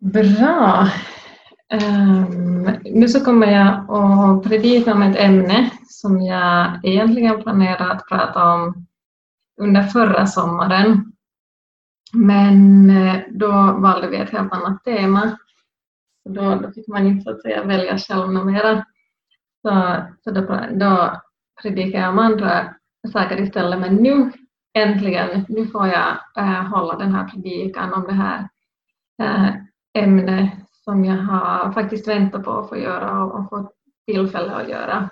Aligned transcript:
Bra. 0.00 0.88
Um, 1.72 2.62
nu 2.84 3.08
så 3.08 3.24
kommer 3.24 3.46
jag 3.46 3.90
att 3.90 4.44
predika 4.44 4.94
om 4.94 5.02
ett 5.02 5.16
ämne 5.16 5.70
som 5.88 6.22
jag 6.22 6.80
egentligen 6.84 7.42
planerade 7.42 7.92
att 7.92 8.08
prata 8.08 8.52
om 8.52 8.86
under 9.60 9.82
förra 9.82 10.26
sommaren. 10.26 11.12
Men 12.12 12.90
eh, 12.90 13.20
då 13.30 13.52
valde 13.72 14.08
vi 14.08 14.16
ett 14.16 14.30
helt 14.30 14.52
annat 14.52 14.84
tema. 14.84 15.38
Då, 16.24 16.54
då 16.54 16.72
fick 16.72 16.88
man 16.88 17.06
inte 17.06 17.24
så 17.24 17.30
att 17.30 17.42
säga 17.42 17.64
välja 17.64 17.98
själv 17.98 18.32
numera. 18.32 18.84
Så, 19.62 20.02
så 20.24 20.30
då, 20.30 20.60
då 20.72 21.20
predikar 21.62 22.00
jag 22.00 22.10
om 22.10 22.18
andra 22.18 22.74
saker 23.12 23.40
istället. 23.40 23.80
Men 23.80 23.94
nu 23.94 24.32
äntligen, 24.74 25.46
nu 25.48 25.66
får 25.66 25.86
jag 25.86 26.18
äh, 26.36 26.64
hålla 26.64 26.98
den 26.98 27.14
här 27.14 27.28
predikan 27.28 27.94
om 27.94 28.04
det 28.06 28.12
här 28.12 28.48
äh, 29.22 29.67
ämne 29.98 30.50
som 30.84 31.04
jag 31.04 31.16
har 31.16 31.72
faktiskt 31.72 32.08
väntat 32.08 32.44
på 32.44 32.50
att 32.50 32.68
få 32.68 32.76
göra 32.76 33.24
och, 33.24 33.48
fått 33.48 33.72
tillfälle 34.06 34.52
att 34.52 34.68
göra. 34.68 35.10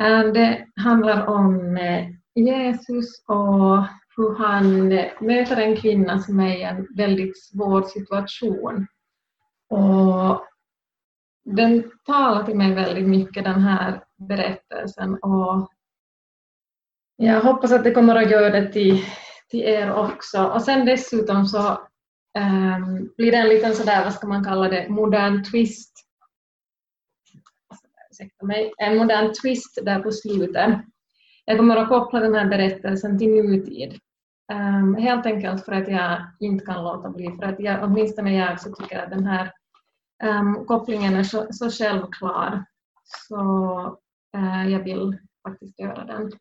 Eh, 0.00 0.32
det 0.32 0.66
handlar 0.76 1.26
om 1.26 1.76
eh, 1.76 2.06
Jesus 2.34 3.24
och 3.26 3.84
hur 4.16 4.34
han 4.38 4.88
möter 5.20 5.56
en 5.56 5.76
kvinna 5.76 6.18
som 6.18 6.40
är 6.40 6.56
i 6.56 6.62
en 6.62 6.86
väldigt 6.96 7.42
svår 7.42 7.82
situation. 7.82 8.86
Och 9.70 10.46
den 11.44 11.90
talar 12.06 12.44
till 12.44 12.56
mig 12.56 12.74
väldigt 12.74 13.08
mycket, 13.08 13.44
den 13.44 13.60
här 13.60 14.04
berättelsen. 14.16 15.14
Och 15.14 15.70
jag 17.16 17.40
hoppas 17.40 17.72
att 17.72 17.84
det 17.84 17.90
kommer 17.90 18.16
att 18.16 18.30
göra 18.30 18.50
det 18.50 18.72
till, 18.72 19.04
till 19.50 19.60
er 19.60 19.94
också. 19.94 20.44
Och 20.44 20.62
sen 20.62 20.86
dessutom 20.86 21.46
så 21.46 21.78
um, 22.36 23.10
blir 23.16 23.32
det 23.32 23.38
en 23.38 23.48
liten 23.48 23.74
sådär, 23.74 24.04
vad 24.04 24.12
ska 24.12 24.26
man 24.26 24.44
kalla 24.44 24.68
det, 24.68 24.88
modern 24.88 25.44
twist. 25.44 25.92
Ursäkta 28.10 28.46
mig, 28.46 28.72
en 28.78 28.98
modern 28.98 29.32
twist 29.42 29.78
där 29.82 30.00
på 30.00 30.12
slutet. 30.12 30.80
Jag 31.44 31.58
kommer 31.58 31.76
att 31.76 31.88
koppla 31.88 32.20
den 32.20 32.34
här 32.34 32.46
berättelsen 32.46 33.18
till 33.18 33.28
nutid. 33.28 34.00
Um, 34.52 34.94
helt 34.94 35.26
enkelt 35.26 35.64
för 35.64 35.72
att 35.72 35.88
jag 35.88 36.26
inte 36.40 36.64
kan 36.64 36.84
låta 36.84 37.10
bli, 37.10 37.36
för 37.40 37.42
att 37.42 37.60
jag, 37.60 37.84
åtminstone 37.84 38.36
jag 38.36 38.60
så 38.60 38.72
tycker 38.72 38.98
att 38.98 39.10
den 39.10 39.26
här 39.26 39.52
um, 40.24 40.64
kopplingen 40.66 41.14
är 41.14 41.22
så, 41.22 41.46
så 41.50 41.70
självklar 41.70 42.64
så 43.04 43.44
uh, 44.36 44.72
jag 44.72 44.84
vill 44.84 45.18
faktiskt 45.48 45.80
göra 45.80 46.04
den. 46.04 46.32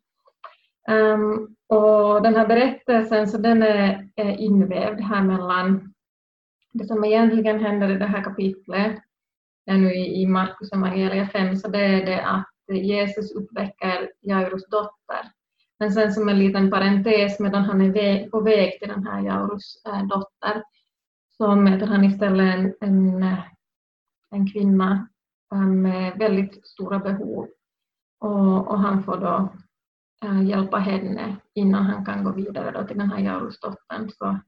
Um, 0.89 1.55
och 1.67 2.22
den 2.22 2.36
här 2.36 2.47
berättelsen 2.47 3.28
så 3.28 3.38
den 3.38 3.64
är, 3.64 4.09
är 4.16 4.38
invävd 4.38 5.02
här 5.02 5.23
mellan 5.23 5.94
det 6.73 6.86
som 6.86 7.03
egentligen 7.03 7.59
händer 7.59 7.89
i 7.89 7.97
det 7.97 8.05
här 8.05 8.23
kapitlet, 8.23 9.02
är 9.66 9.78
nu 9.78 9.94
i, 9.94 10.22
i 10.22 10.28
Markus 10.28 10.72
evangeliet 10.72 11.31
5, 11.31 11.56
så 11.56 11.67
det 11.67 11.86
är 11.86 12.06
det 12.06 12.25
att 12.25 12.50
Jesus 12.67 13.31
uppväcker 13.31 14.11
Jairus 14.22 14.69
dotter. 14.69 15.31
Men 15.80 15.91
sen 15.91 16.13
som 16.13 16.30
en 16.30 16.39
liten 16.39 16.72
parentes 16.72 17.39
medan 17.39 17.63
han 17.63 17.81
är 17.81 18.30
på 18.30 18.41
väg 18.41 18.80
till 18.80 18.88
den 18.89 19.08
här 19.08 19.22
Jairus 19.22 19.83
äh, 19.86 20.08
dotter 20.08 20.63
så 21.38 21.56
möter 21.56 21.86
han 21.88 22.03
istället 22.03 22.56
en, 22.56 22.73
en, 22.81 23.36
en 24.31 24.52
kvinna 24.52 25.08
eh, 25.53 25.61
med 25.61 26.17
väldigt 26.17 26.67
stora 26.67 27.00
behov 27.00 27.47
och, 28.19 28.67
och 28.67 28.80
han 28.80 29.03
får 29.03 29.17
då 29.17 29.50
Äh, 30.23 30.44
hjälpa 30.44 30.77
henne 30.77 31.35
innan 31.53 31.83
han 31.83 32.05
kan 32.05 32.23
gå 32.23 32.31
vidare 32.31 32.71
då 32.71 32.88
till 32.88 32.97
den 32.97 33.11
här 33.11 33.19
Jairusdottern. 33.19 34.09
Så, 34.09 34.39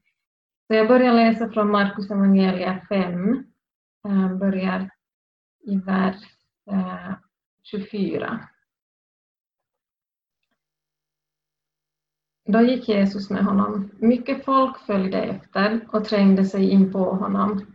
så 0.68 0.74
jag 0.74 0.88
börjar 0.88 1.14
läsa 1.14 1.50
från 1.50 1.72
Markus 1.72 2.12
evangeliet 2.12 2.88
5, 2.88 3.44
äh, 4.08 4.34
börjar 4.38 4.90
i 5.66 5.76
vers 5.76 6.16
äh, 6.72 7.14
24. 7.64 8.40
Då 12.46 12.62
gick 12.62 12.90
Jesus 12.90 13.30
med 13.30 13.46
honom. 13.46 13.92
Mycket 14.00 14.46
folk 14.46 14.78
följde 14.78 15.22
efter 15.22 15.88
och 15.92 16.06
trängde 16.06 16.46
sig 16.46 16.70
in 16.70 16.92
på 16.92 17.00
honom. 17.00 17.66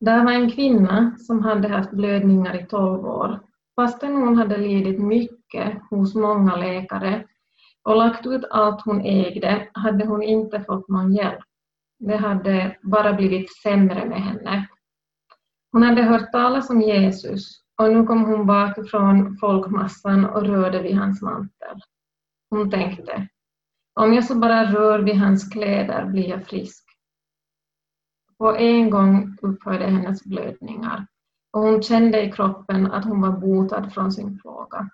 Där 0.00 0.24
var 0.24 0.32
en 0.32 0.50
kvinna 0.50 1.16
som 1.18 1.42
hade 1.42 1.68
haft 1.68 1.90
blödningar 1.90 2.60
i 2.60 2.66
tolv 2.66 3.06
år. 3.06 3.40
Fastän 3.76 4.16
hon 4.16 4.36
hade 4.36 4.56
lidit 4.56 4.98
mycket 4.98 5.82
hos 5.90 6.14
många 6.14 6.56
läkare 6.56 7.24
och 7.84 7.96
lagt 7.96 8.26
ut 8.26 8.44
allt 8.50 8.82
hon 8.84 9.00
ägde 9.00 9.68
hade 9.74 10.06
hon 10.06 10.22
inte 10.22 10.64
fått 10.64 10.88
någon 10.88 11.12
hjälp. 11.12 11.44
Det 11.98 12.16
hade 12.16 12.76
bara 12.82 13.12
blivit 13.12 13.56
sämre 13.56 14.04
med 14.04 14.22
henne. 14.22 14.68
Hon 15.72 15.82
hade 15.82 16.02
hört 16.02 16.32
talas 16.32 16.70
om 16.70 16.80
Jesus 16.80 17.62
och 17.82 17.92
nu 17.92 18.06
kom 18.06 18.24
hon 18.24 18.46
bakifrån 18.46 19.36
folkmassan 19.36 20.24
och 20.24 20.42
rörde 20.42 20.82
vid 20.82 20.96
hans 20.96 21.22
mantel. 21.22 21.80
Hon 22.50 22.70
tänkte, 22.70 23.28
om 24.00 24.14
jag 24.14 24.24
så 24.24 24.34
bara 24.34 24.64
rör 24.64 24.98
vid 24.98 25.16
hans 25.16 25.52
kläder 25.52 26.04
blir 26.04 26.28
jag 26.28 26.46
frisk. 26.46 26.84
På 28.38 28.56
en 28.56 28.90
gång 28.90 29.36
upphörde 29.42 29.84
hennes 29.84 30.24
blödningar 30.24 31.06
och 31.52 31.60
hon 31.60 31.82
kände 31.82 32.22
i 32.22 32.32
kroppen 32.32 32.92
att 32.92 33.04
hon 33.04 33.20
var 33.20 33.32
botad 33.32 33.92
från 33.92 34.12
sin 34.12 34.38
plåga. 34.38 34.90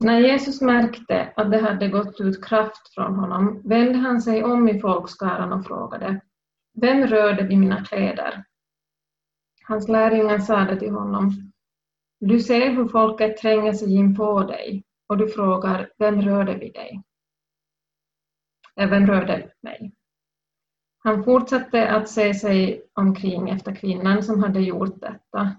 När 0.00 0.20
Jesus 0.20 0.60
märkte 0.60 1.32
att 1.36 1.50
det 1.50 1.58
hade 1.58 1.88
gått 1.88 2.20
ut 2.20 2.44
kraft 2.44 2.94
från 2.94 3.14
honom 3.14 3.62
vände 3.64 3.98
han 3.98 4.22
sig 4.22 4.44
om 4.44 4.68
i 4.68 4.80
folkskaran 4.80 5.52
och 5.52 5.66
frågade 5.66 6.20
Vem 6.80 7.06
rörde 7.06 7.42
vid 7.42 7.58
mina 7.58 7.84
kläder? 7.84 8.44
Hans 9.68 9.88
lärjungar 9.88 10.38
sade 10.38 10.78
till 10.78 10.90
honom 10.90 11.52
Du 12.20 12.40
ser 12.40 12.70
hur 12.70 12.88
folket 12.88 13.36
tränger 13.36 13.72
sig 13.72 13.94
in 13.94 14.16
på 14.16 14.40
dig 14.40 14.84
och 15.08 15.18
du 15.18 15.28
frågar 15.28 15.90
Vem 15.98 16.22
rörde 16.22 16.54
vid 16.54 16.74
dig? 16.74 17.02
Äh, 18.76 18.90
vem 18.90 19.06
rörde 19.06 19.50
mig? 19.62 19.94
Han 20.98 21.24
fortsatte 21.24 21.88
att 21.90 22.08
se 22.08 22.34
sig 22.34 22.82
omkring 22.94 23.50
efter 23.50 23.74
kvinnan 23.74 24.22
som 24.22 24.42
hade 24.42 24.60
gjort 24.60 25.00
detta 25.00 25.56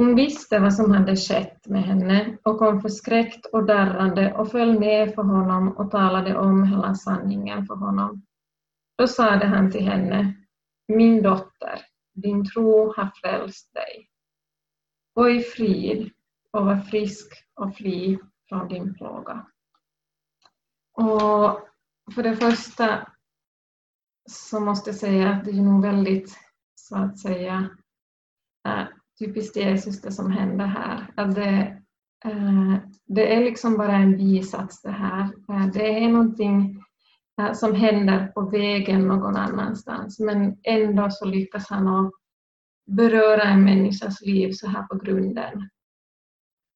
hon 0.00 0.14
visste 0.14 0.58
vad 0.58 0.74
som 0.74 0.92
hade 0.92 1.16
skett 1.16 1.66
med 1.66 1.82
henne 1.82 2.38
och 2.42 2.58
kom 2.58 2.80
förskräckt 2.80 3.46
och 3.46 3.66
darrande 3.66 4.34
och 4.34 4.50
föll 4.50 4.80
ner 4.80 5.06
för 5.06 5.22
honom 5.22 5.76
och 5.76 5.90
talade 5.90 6.36
om 6.36 6.64
hela 6.64 6.94
sanningen 6.94 7.66
för 7.66 7.74
honom. 7.74 8.26
Då 8.98 9.06
sade 9.06 9.46
han 9.46 9.72
till 9.72 9.84
henne, 9.84 10.34
min 10.88 11.22
dotter, 11.22 11.80
din 12.14 12.50
tro 12.50 12.92
har 12.96 13.10
frälst 13.20 13.74
dig. 13.74 14.08
Gå 15.14 15.30
i 15.30 15.40
frid 15.40 16.12
och 16.50 16.66
var 16.66 16.76
frisk 16.76 17.32
och 17.54 17.76
fri 17.76 18.18
från 18.48 18.68
din 18.68 18.94
plåga. 18.94 19.46
Och 20.92 21.68
för 22.14 22.22
det 22.22 22.36
första 22.36 23.08
så 24.30 24.60
måste 24.60 24.90
jag 24.90 24.96
säga 24.96 25.30
att 25.30 25.44
det 25.44 25.50
är 25.50 25.62
nog 25.62 25.82
väldigt, 25.82 26.38
så 26.74 26.96
att 26.96 27.18
säga, 27.18 27.70
äh, 28.68 28.84
typiskt 29.20 29.56
Jesus 29.56 30.00
det 30.00 30.12
som 30.12 30.30
händer 30.30 30.66
här. 30.66 31.06
Att 31.16 31.34
det, 31.34 31.82
eh, 32.24 32.76
det 33.06 33.34
är 33.34 33.44
liksom 33.44 33.76
bara 33.76 33.92
en 33.92 34.16
bisats 34.16 34.82
det 34.82 34.90
här. 34.90 35.22
Eh, 35.22 35.66
det 35.66 36.04
är 36.04 36.08
någonting 36.08 36.82
eh, 37.40 37.52
som 37.52 37.74
händer 37.74 38.26
på 38.26 38.40
vägen 38.40 39.08
någon 39.08 39.36
annanstans 39.36 40.20
men 40.20 40.56
ändå 40.62 41.10
så 41.10 41.24
lyckas 41.24 41.70
han 41.70 41.88
att 41.88 42.12
beröra 42.86 43.42
en 43.42 43.64
människas 43.64 44.20
liv 44.20 44.52
så 44.52 44.68
här 44.68 44.82
på 44.82 44.94
grunden. 44.94 45.68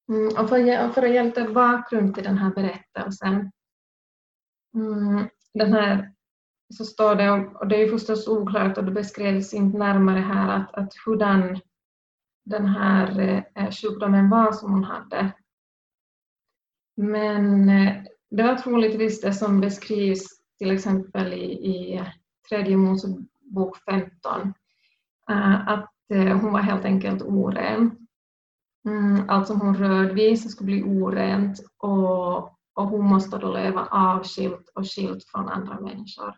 Mm, 0.09 0.27
och 0.27 0.49
för, 0.49 0.93
för 0.93 1.03
att 1.03 1.11
ge 1.11 1.23
lite 1.23 1.45
bakgrund 1.45 2.15
till 2.15 2.25
den 2.25 2.39
här 2.39 2.55
berättelsen. 2.55 3.51
Mm, 4.75 5.29
den 5.55 5.73
här, 5.73 6.13
så 6.75 6.85
står 6.85 7.15
det, 7.15 7.31
och 7.31 7.69
det 7.69 7.83
är 7.83 7.91
förstås 7.91 8.29
oklart 8.29 8.79
och 8.79 8.85
det 8.85 8.91
beskrevs 8.91 9.55
inte 9.55 9.79
närmare 9.79 10.21
här, 10.21 10.49
att, 10.49 10.75
att 10.75 10.93
hurdan 11.07 11.61
den 12.45 12.67
här 12.67 13.43
eh, 13.55 13.71
sjukdomen 13.71 14.31
var 14.31 14.53
som 14.53 14.73
hon 14.73 14.85
hade. 14.85 15.33
Men 16.97 17.69
eh, 17.69 18.03
det 18.31 18.43
var 18.43 18.55
troligtvis 18.55 19.21
det 19.21 19.33
som 19.33 19.61
beskrivs 19.61 20.27
till 20.59 20.71
exempel 20.71 21.33
i, 21.33 21.53
i 21.53 22.03
tredje 22.49 22.77
Mosebok 22.77 23.77
15, 23.91 24.55
eh, 25.31 25.69
att 25.69 25.91
hon 26.11 26.53
var 26.53 26.61
helt 26.61 26.85
enkelt 26.85 27.23
oren. 27.23 28.07
Mm, 28.89 29.29
allt 29.29 29.47
som 29.47 29.61
hon 29.61 29.77
rörde 29.77 30.15
vid 30.15 30.43
så 30.43 30.49
skulle 30.49 30.67
bli 30.67 30.83
orent 30.83 31.61
och, 31.79 32.37
och 32.75 32.89
hon 32.89 33.05
måste 33.05 33.39
då 33.39 33.53
leva 33.53 33.87
avskilt 33.91 34.73
och 34.75 34.87
skilt 34.91 35.25
från 35.25 35.49
andra 35.49 35.81
människor. 35.81 36.35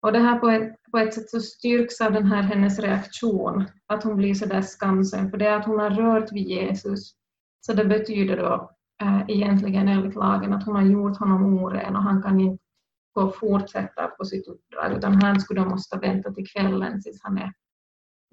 Och 0.00 0.12
det 0.12 0.18
här 0.18 0.38
på 0.38 0.48
ett, 0.48 0.76
på 0.90 0.98
ett 0.98 1.14
sätt 1.14 1.30
så 1.30 1.40
styrks 1.40 2.00
av 2.00 2.12
den 2.12 2.26
här 2.26 2.42
hennes 2.42 2.78
reaktion, 2.78 3.64
att 3.86 4.04
hon 4.04 4.16
blir 4.16 4.34
så 4.34 4.46
där 4.46 4.62
skamsen, 4.62 5.30
för 5.30 5.38
det 5.38 5.56
att 5.56 5.66
hon 5.66 5.78
har 5.78 5.90
rört 5.90 6.32
vid 6.32 6.46
Jesus. 6.46 7.14
Så 7.60 7.72
det 7.72 7.84
betyder 7.84 8.36
då 8.36 8.70
äh, 9.02 9.22
egentligen 9.28 9.88
enligt 9.88 10.14
lagen 10.14 10.52
att 10.52 10.64
hon 10.64 10.76
har 10.76 10.82
gjort 10.82 11.16
honom 11.16 11.58
oren 11.58 11.96
och 11.96 12.02
han 12.02 12.22
kan 12.22 12.40
inte 12.40 12.64
gå 13.12 13.22
och 13.22 13.36
fortsätta 13.36 14.06
på 14.06 14.24
sitt 14.24 14.48
uppdrag, 14.48 14.92
utan 14.92 15.22
han 15.22 15.40
skulle 15.40 15.60
då 15.60 15.68
måste 15.68 15.98
vänta 15.98 16.32
till 16.32 16.46
kvällen 16.46 17.02
tills 17.02 17.22
han 17.22 17.38
är 17.38 17.52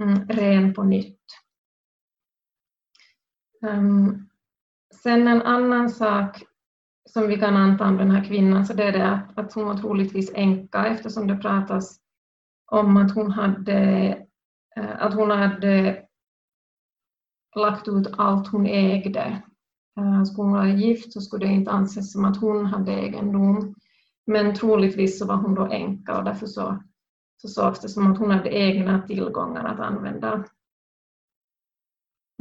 mm, 0.04 0.28
ren 0.28 0.74
på 0.74 0.84
nytt. 0.84 1.22
Um, 3.62 4.30
sen 5.04 5.28
en 5.28 5.42
annan 5.42 5.90
sak 5.90 6.44
som 7.10 7.28
vi 7.28 7.38
kan 7.38 7.58
anta 7.58 7.88
om 7.88 7.98
den 7.98 8.12
här 8.12 8.24
kvinnan 8.26 8.66
så 8.66 8.74
det 8.74 8.84
är 8.84 8.92
det 8.92 9.10
att, 9.10 9.38
att 9.38 9.54
hon 9.54 9.66
var 9.66 9.78
troligtvis 9.78 10.32
änka 10.36 10.86
eftersom 10.86 11.28
det 11.28 11.36
pratas 11.36 12.00
om 12.72 12.98
att 12.98 13.16
hon 13.16 13.32
hade, 13.32 14.08
eh, 14.76 15.02
att 15.02 15.14
hon 15.14 15.32
hade 15.32 16.06
lagt 17.56 17.88
ut 17.88 18.08
allt 18.18 18.48
hon 18.48 18.66
ägde. 18.66 19.44
Eh, 20.00 20.24
skulle 20.24 20.44
hon 20.44 20.52
vara 20.52 20.70
gift 20.70 21.14
så 21.14 21.22
skulle 21.22 21.46
det 21.46 21.54
inte 21.54 21.72
anses 21.72 22.12
som 22.12 22.26
att 22.26 22.42
hon 22.42 22.66
hade 22.66 22.92
egendom. 22.92 23.76
Men 24.26 24.56
troligtvis 24.56 25.20
så 25.20 25.26
var 25.26 25.36
hon 25.36 25.56
då 25.56 25.66
änka 25.66 26.18
och 26.18 26.24
därför 26.24 26.46
så, 26.46 26.84
så 27.38 27.48
sågs 27.48 27.80
det 27.80 27.90
som 27.90 28.12
att 28.12 28.18
hon 28.18 28.32
hade 28.32 28.50
egna 28.50 29.02
tillgångar 29.02 29.64
att 29.64 29.80
använda. 29.80 30.46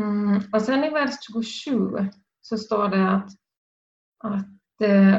Mm. 0.03 0.41
Och 0.53 0.63
sen 0.63 0.85
i 0.85 0.91
vers 0.91 1.15
27 1.65 2.09
så 2.41 2.59
står 2.59 2.89
det 2.89 3.11
att, 3.11 3.31
att 4.25 4.54
Eh, 4.83 5.17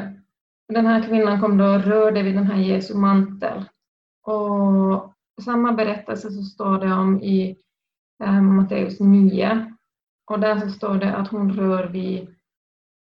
den 0.68 0.86
här 0.86 1.08
kvinnan 1.08 1.40
kom 1.40 1.58
då 1.58 1.64
och 1.64 1.84
rörde 1.84 2.22
vid 2.22 2.34
den 2.34 2.46
här 2.46 2.56
Jesu 2.56 2.94
mantel. 2.94 3.64
Och 4.22 5.12
samma 5.44 5.72
berättelse 5.72 6.30
så 6.30 6.42
står 6.42 6.78
det 6.78 6.92
om 6.92 7.22
i 7.22 7.56
eh, 8.24 8.42
Matteus 8.42 9.00
9 9.00 9.72
och 10.30 10.40
där 10.40 10.60
så 10.60 10.68
står 10.68 10.94
det 10.94 11.16
att 11.16 11.28
hon 11.28 11.52
rör 11.52 11.86
vid, 11.88 12.34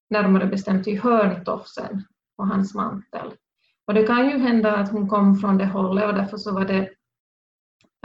närmare 0.09 0.45
bestämt 0.45 0.87
vid 0.87 0.99
hörntofsen 0.99 2.03
på 2.37 2.43
hans 2.43 2.75
mantel. 2.75 3.33
Och 3.87 3.93
det 3.93 4.03
kan 4.03 4.29
ju 4.29 4.37
hända 4.37 4.75
att 4.75 4.91
hon 4.91 5.09
kom 5.09 5.35
från 5.35 5.57
det 5.57 5.65
hållet 5.65 6.05
och 6.05 6.13
därför 6.13 6.37
så 6.37 6.53
var 6.53 6.65
det 6.65 6.89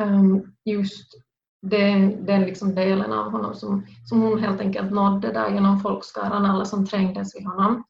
ehm, 0.00 0.42
just 0.64 1.14
den, 1.62 2.26
den 2.26 2.42
liksom 2.42 2.74
delen 2.74 3.12
av 3.12 3.30
honom 3.30 3.54
som, 3.54 3.86
som 4.08 4.20
hon 4.22 4.38
helt 4.38 4.60
enkelt 4.60 4.90
nådde 4.90 5.32
där 5.32 5.50
genom 5.50 5.80
folkskaran, 5.80 6.44
alla 6.44 6.64
som 6.64 6.86
trängdes 6.86 7.36
vid 7.36 7.46
honom. 7.46 7.84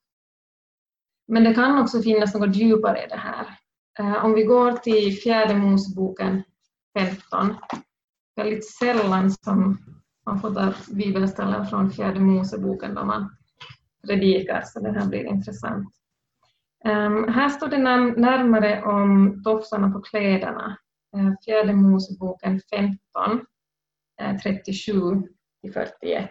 Men 1.28 1.44
det 1.44 1.54
kan 1.54 1.78
också 1.78 2.02
finnas 2.02 2.34
något 2.34 2.56
djupare 2.56 3.04
i 3.04 3.08
det 3.08 3.16
här. 3.16 3.58
Eh, 3.98 4.24
om 4.24 4.34
vi 4.34 4.44
går 4.44 4.72
till 4.72 5.16
fjärde 5.16 5.54
Moseboken 5.54 6.42
15, 6.98 7.56
väldigt 8.36 8.70
sällan 8.70 9.30
som 9.30 9.78
man 10.26 10.40
får 10.40 10.54
ta 10.54 10.74
bibelställen 10.90 11.66
från 11.66 11.90
fjärde 11.90 12.20
Moseboken 12.20 12.94
då 12.94 13.04
man 13.04 13.36
predikar, 14.06 14.62
så 14.62 14.80
det 14.80 14.92
här 14.92 15.06
blir 15.06 15.24
intressant. 15.24 15.88
Um, 16.84 17.28
här 17.28 17.48
står 17.48 17.68
det 17.68 17.78
närmare 17.78 18.82
om 18.82 19.42
tofsarna 19.44 19.90
på 19.90 20.00
kläderna. 20.00 20.78
Eh, 21.16 21.32
fjärde 21.44 21.72
Moseboken 21.72 22.60
15, 22.70 23.46
37 24.42 25.22
41. 25.72 26.30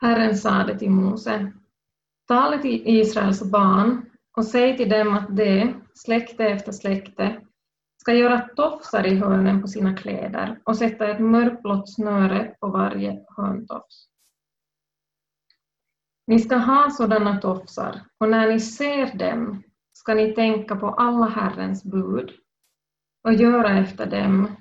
Herren 0.00 0.36
sade 0.36 0.78
till 0.78 0.90
Mose, 0.90 1.52
tala 2.30 2.58
till 2.58 2.82
Israels 2.84 3.50
barn 3.50 4.10
och 4.36 4.44
säg 4.44 4.76
till 4.76 4.88
dem 4.88 5.14
att 5.14 5.36
de, 5.36 5.74
släkte 5.94 6.44
efter 6.44 6.72
släkte, 6.72 7.40
ska 7.96 8.12
göra 8.12 8.40
tofsar 8.40 9.06
i 9.06 9.16
hörnen 9.16 9.60
på 9.60 9.68
sina 9.68 9.96
kläder 9.96 10.60
och 10.64 10.76
sätta 10.76 11.08
ett 11.08 11.20
mörkblått 11.20 11.94
snöre 11.94 12.54
på 12.60 12.68
varje 12.68 13.24
hörntofs. 13.36 14.08
Ni 16.26 16.38
ska 16.38 16.56
ha 16.56 16.90
sådana 16.90 17.40
tofsar 17.40 18.00
och 18.18 18.28
när 18.28 18.52
ni 18.52 18.60
ser 18.60 19.18
dem 19.18 19.62
ska 19.92 20.14
ni 20.14 20.32
tänka 20.32 20.76
på 20.76 20.88
alla 20.88 21.26
Herrens 21.26 21.84
bud 21.84 22.30
och 23.24 23.32
göra 23.32 23.78
efter 23.78 24.06
dem 24.06 24.56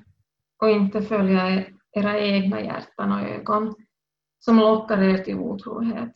och 0.62 0.69
inte 0.69 1.01
följa 1.01 1.66
era 1.92 2.19
egna 2.19 2.62
hjärtan 2.62 3.12
och 3.12 3.30
ögon 3.30 3.75
som 4.39 4.60
lockar 4.60 5.01
er 5.01 5.18
till 5.18 5.36
otrohet. 5.36 6.12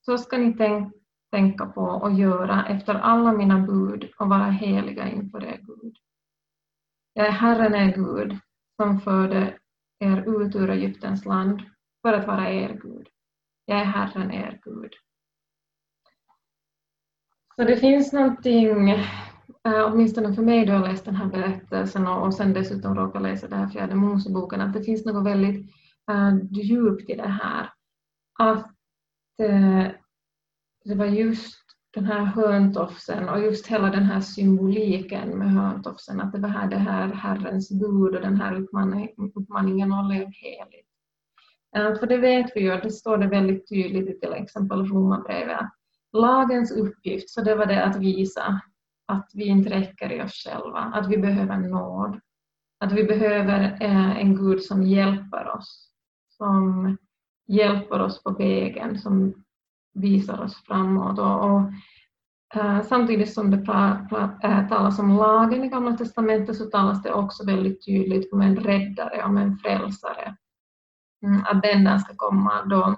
Så 0.00 0.18
ska 0.18 0.38
ni 0.38 0.56
tänka 0.56 0.95
tänka 1.32 1.66
på 1.66 1.82
och 1.82 2.12
göra 2.12 2.66
efter 2.66 2.94
alla 2.94 3.32
mina 3.32 3.58
bud 3.58 4.10
och 4.18 4.28
vara 4.28 4.44
heliga 4.44 5.08
inför 5.08 5.44
er 5.44 5.60
Gud. 5.62 5.96
Jag 7.12 7.26
är 7.26 7.32
Herren 7.32 7.74
er 7.74 7.94
Gud 7.94 8.38
som 8.76 9.00
förde 9.00 9.58
er 9.98 10.42
ut 10.44 10.56
ur 10.56 10.70
Egyptens 10.70 11.24
land 11.24 11.62
för 12.02 12.12
att 12.12 12.26
vara 12.26 12.50
er 12.50 12.78
Gud. 12.82 13.08
Jag 13.64 13.80
är 13.80 13.84
Herren 13.84 14.30
er 14.30 14.60
Gud. 14.62 14.92
Så 17.56 17.64
det 17.64 17.76
finns 17.76 18.12
någonting, 18.12 18.90
eh, 18.90 19.84
åtminstone 19.84 20.34
för 20.34 20.42
mig 20.42 20.66
då 20.66 20.72
jag 20.72 20.82
läst 20.82 21.04
den 21.04 21.16
här 21.16 21.26
berättelsen 21.26 22.06
och, 22.06 22.34
sen 22.34 22.52
dessutom 22.52 22.94
råkar 22.94 23.20
läsa 23.20 23.48
den 23.48 23.58
här 23.58 23.68
fjärde 23.68 23.94
Moseboken, 23.94 24.60
att 24.60 24.72
det 24.72 24.82
finns 24.82 25.04
något 25.04 25.26
väldigt 25.26 25.70
eh, 26.10 26.36
djupt 26.50 27.10
i 27.10 27.14
det 27.14 27.28
här. 27.28 27.72
Att 28.38 28.70
eh, 29.42 29.86
det 30.86 30.94
var 30.94 31.06
just 31.06 31.56
den 31.94 32.04
här 32.04 32.24
hörntofsen 32.24 33.28
och 33.28 33.40
just 33.40 33.66
hela 33.66 33.90
den 33.90 34.02
här 34.02 34.20
symboliken 34.20 35.38
med 35.38 35.52
hörntofsen, 35.52 36.20
att 36.20 36.32
det 36.32 36.38
var 36.38 36.48
här 36.48 36.70
det 36.70 36.76
här 36.76 37.08
Herrens 37.08 37.70
bud 37.70 38.14
och 38.14 38.20
den 38.20 38.40
här 38.40 38.54
uppmaningen 39.34 39.92
att 39.92 40.08
lev 40.08 40.26
heligt. 40.26 40.88
Eh, 41.76 41.98
för 41.98 42.06
det 42.06 42.16
vet 42.16 42.52
vi 42.54 42.60
ju, 42.60 42.76
det 42.76 42.90
står 42.90 43.18
det 43.18 43.26
väldigt 43.26 43.68
tydligt 43.68 44.08
i 44.08 44.20
till 44.20 44.32
exempel 44.32 44.86
Romarbrevet, 44.86 45.66
lagens 46.12 46.72
uppgift, 46.72 47.30
så 47.30 47.42
det 47.42 47.54
var 47.54 47.66
det 47.66 47.84
att 47.84 47.96
visa 47.96 48.60
att 49.06 49.30
vi 49.34 49.44
inte 49.44 49.70
räcker 49.70 50.12
i 50.12 50.22
oss 50.22 50.44
själva, 50.44 50.78
att 50.78 51.08
vi 51.08 51.18
behöver 51.18 51.56
nåd, 51.56 52.20
att 52.80 52.92
vi 52.92 53.04
behöver 53.04 53.78
eh, 53.80 54.20
en 54.20 54.36
Gud 54.36 54.62
som 54.62 54.82
hjälper 54.82 55.56
oss, 55.56 55.90
som 56.28 56.96
hjälper 57.46 58.00
oss 58.00 58.22
på 58.22 58.30
vägen, 58.30 58.98
som 58.98 59.45
visar 59.96 60.42
oss 60.42 60.64
framåt. 60.66 61.18
Och, 61.18 61.44
och 61.44 61.72
äh, 62.54 62.82
samtidigt 62.82 63.34
som 63.34 63.50
det 63.50 63.58
pra, 63.58 64.06
pra, 64.10 64.38
äh, 64.42 64.68
talas 64.68 64.98
om 64.98 65.16
lagen 65.16 65.64
i 65.64 65.68
Gamla 65.68 65.96
testamentet 65.96 66.56
så 66.56 66.64
talas 66.64 67.02
det 67.02 67.12
också 67.12 67.46
väldigt 67.46 67.86
tydligt 67.86 68.32
om 68.32 68.40
en 68.40 68.56
räddare, 68.56 69.24
om 69.24 69.36
en 69.36 69.58
frälsare. 69.58 70.36
Mm, 71.22 71.42
att 71.44 71.62
den 71.62 71.84
där 71.84 71.98
ska 71.98 72.14
komma 72.16 72.64
då, 72.64 72.96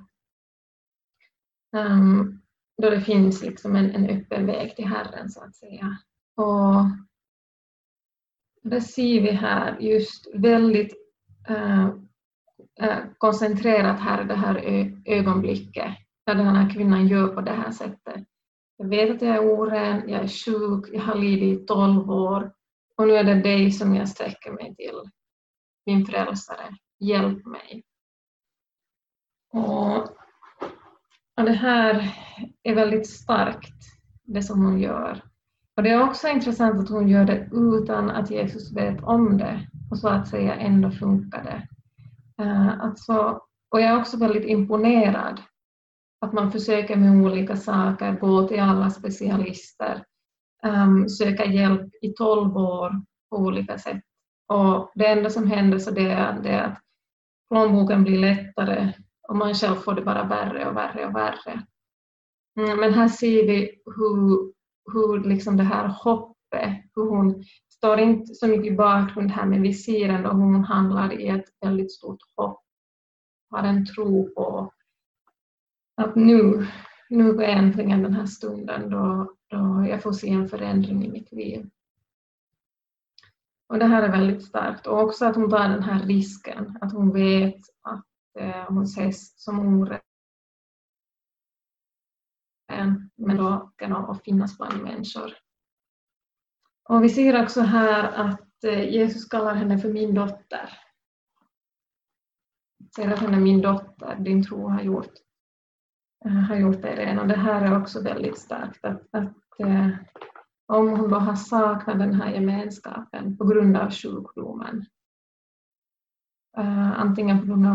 um, 1.76 2.42
då 2.82 2.90
det 2.90 3.00
finns 3.00 3.42
liksom 3.42 3.76
en, 3.76 3.90
en 3.90 4.10
öppen 4.10 4.46
väg 4.46 4.76
till 4.76 4.86
Herren 4.86 5.30
så 5.30 5.44
att 5.44 5.56
säga. 5.56 5.98
Och 6.36 6.84
det 8.62 8.80
ser 8.80 9.20
vi 9.20 9.30
här 9.30 9.78
just 9.80 10.34
väldigt 10.34 10.94
äh, 11.48 11.88
koncentrerat 13.18 14.00
här 14.00 14.24
det 14.24 14.34
här 14.34 14.56
ögonblicket 15.04 15.94
när 16.34 16.44
den 16.44 16.56
här 16.56 16.70
kvinnan 16.70 17.08
gör 17.08 17.28
på 17.28 17.40
det 17.40 17.52
här 17.52 17.70
sättet. 17.70 18.24
Jag 18.76 18.88
vet 18.88 19.10
att 19.10 19.22
jag 19.22 19.36
är 19.36 19.52
oren, 19.52 20.08
jag 20.08 20.22
är 20.22 20.28
sjuk, 20.28 20.88
jag 20.92 21.02
har 21.02 21.14
lidit 21.14 21.62
i 21.62 21.66
tolv 21.66 22.10
år 22.10 22.52
och 22.96 23.06
nu 23.06 23.14
är 23.14 23.24
det 23.24 23.42
dig 23.42 23.70
som 23.70 23.94
jag 23.94 24.08
sträcker 24.08 24.52
mig 24.52 24.74
till, 24.76 25.02
min 25.86 26.06
frälsare. 26.06 26.76
Hjälp 27.00 27.46
mig. 27.46 27.82
Och, 29.52 29.96
och 31.36 31.44
det 31.44 31.52
här 31.52 32.14
är 32.62 32.74
väldigt 32.74 33.10
starkt, 33.10 33.84
det 34.24 34.42
som 34.42 34.64
hon 34.64 34.80
gör. 34.80 35.22
Och 35.76 35.82
Det 35.82 35.90
är 35.90 36.02
också 36.02 36.28
intressant 36.28 36.80
att 36.80 36.90
hon 36.90 37.08
gör 37.08 37.24
det 37.24 37.48
utan 37.52 38.10
att 38.10 38.30
Jesus 38.30 38.72
vet 38.72 39.02
om 39.02 39.38
det 39.38 39.68
och 39.90 39.98
så 39.98 40.08
att 40.08 40.28
säga 40.28 40.54
ändå 40.54 40.90
funkar 40.90 41.44
det. 41.44 41.68
Uh, 42.44 42.80
alltså, 42.80 43.40
och 43.68 43.80
jag 43.80 43.90
är 43.90 44.00
också 44.00 44.16
väldigt 44.16 44.44
imponerad 44.44 45.42
att 46.20 46.32
man 46.32 46.52
försöker 46.52 46.96
med 46.96 47.24
olika 47.24 47.56
saker, 47.56 48.12
gå 48.20 48.48
till 48.48 48.60
alla 48.60 48.90
specialister, 48.90 50.04
um, 50.66 51.08
söka 51.08 51.44
hjälp 51.44 51.94
i 52.02 52.12
tolv 52.12 52.56
år 52.56 52.92
på 53.30 53.36
olika 53.36 53.78
sätt. 53.78 54.02
Och 54.48 54.92
det 54.94 55.06
enda 55.06 55.30
som 55.30 55.46
händer 55.46 55.78
så 55.78 55.90
det 55.90 56.10
är, 56.10 56.40
det 56.42 56.48
är 56.48 56.62
att 56.64 56.78
plånboken 57.48 58.04
blir 58.04 58.18
lättare 58.18 58.92
och 59.28 59.36
man 59.36 59.54
själv 59.54 59.74
får 59.74 59.94
det 59.94 60.02
bara 60.02 60.24
värre 60.24 60.68
och 60.68 60.76
värre 60.76 61.06
och 61.06 61.14
värre. 61.14 61.66
Mm, 62.58 62.80
men 62.80 62.94
här 62.94 63.08
ser 63.08 63.46
vi 63.46 63.82
hur, 63.96 64.52
hur 64.92 65.28
liksom 65.28 65.56
det 65.56 65.64
här 65.64 65.88
hoppet, 65.88 66.84
hur 66.94 67.10
hon 67.10 67.44
står 67.68 67.98
inte 67.98 68.34
så 68.34 68.46
mycket 68.46 68.72
i 68.72 68.76
bakgrund 68.76 69.30
här 69.30 69.46
men 69.46 69.62
vi 69.62 69.74
ser 69.74 70.08
ändå 70.08 70.28
hur 70.28 70.38
hon 70.38 70.64
handlar 70.64 71.20
i 71.20 71.28
ett 71.28 71.44
väldigt 71.60 71.92
stort 71.92 72.18
hopp, 72.36 72.62
har 73.50 73.62
en 73.62 73.86
tro 73.86 74.34
på 74.34 74.72
att 75.98 76.16
nu, 76.16 76.66
nu 77.08 77.30
är 77.30 77.48
äntligen 77.48 78.02
den 78.02 78.14
här 78.14 78.26
stunden 78.26 78.90
då, 78.90 79.34
då 79.48 79.86
jag 79.88 80.02
får 80.02 80.12
se 80.12 80.28
en 80.28 80.48
förändring 80.48 81.04
i 81.04 81.08
mitt 81.08 81.32
liv. 81.32 81.70
Och 83.68 83.78
det 83.78 83.84
här 83.84 84.02
är 84.02 84.12
väldigt 84.12 84.44
starkt 84.44 84.86
och 84.86 85.00
också 85.00 85.26
att 85.26 85.36
hon 85.36 85.50
tar 85.50 85.68
den 85.68 85.82
här 85.82 86.06
risken, 86.06 86.78
att 86.80 86.92
hon 86.92 87.12
vet 87.12 87.60
att 87.82 88.06
eh, 88.38 88.64
hon 88.68 88.82
ses 88.82 89.42
som 89.44 89.58
orätt 89.58 90.02
men 93.16 93.36
då 93.36 93.72
kan 93.76 93.92
hon 93.92 94.18
finnas 94.18 94.58
bland 94.58 94.82
människor. 94.82 95.32
Och 96.88 97.04
vi 97.04 97.08
ser 97.08 97.42
också 97.42 97.60
här 97.60 98.12
att 98.12 98.64
eh, 98.64 98.90
Jesus 98.90 99.24
kallar 99.24 99.54
henne 99.54 99.78
för 99.78 99.92
min 99.92 100.14
dotter. 100.14 100.78
Säger 102.96 103.10
att 103.12 103.20
hon 103.20 103.34
är 103.34 103.40
min 103.40 103.60
dotter, 103.60 104.16
din 104.16 104.44
tro 104.44 104.68
har 104.68 104.82
gjort, 104.82 105.12
Eh, 106.24 106.32
har 106.32 106.56
gjort 106.56 106.82
det 106.82 106.96
ren. 106.96 107.18
Och 107.18 107.28
det 107.28 107.36
här 107.36 107.62
är 107.62 107.80
också 107.82 108.02
väldigt 108.02 108.38
starkt, 108.38 108.84
att, 108.84 109.02
att 109.10 109.60
eh, 109.60 109.88
om 110.66 110.88
hon 110.88 111.10
då 111.10 111.16
har 111.16 111.36
saknat 111.36 111.98
den 111.98 112.14
här 112.14 112.34
gemenskapen 112.34 113.36
på 113.36 113.44
grund 113.44 113.76
av 113.76 113.90
sjukdomen, 113.90 114.84
Eh, 116.58 117.00
antingen 117.00 117.40
på 117.40 117.46
grund 117.46 117.66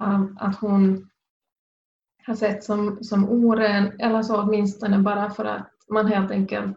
av 0.00 0.36
att 0.36 0.56
hon 0.56 1.10
har 2.26 2.34
sett 2.34 2.64
som, 2.64 3.04
som 3.04 3.28
oren 3.28 4.00
eller 4.00 4.22
så 4.22 4.42
åtminstone 4.42 4.98
bara 4.98 5.30
för 5.30 5.44
att 5.44 5.70
man 5.88 6.06
helt 6.06 6.30
enkelt 6.30 6.76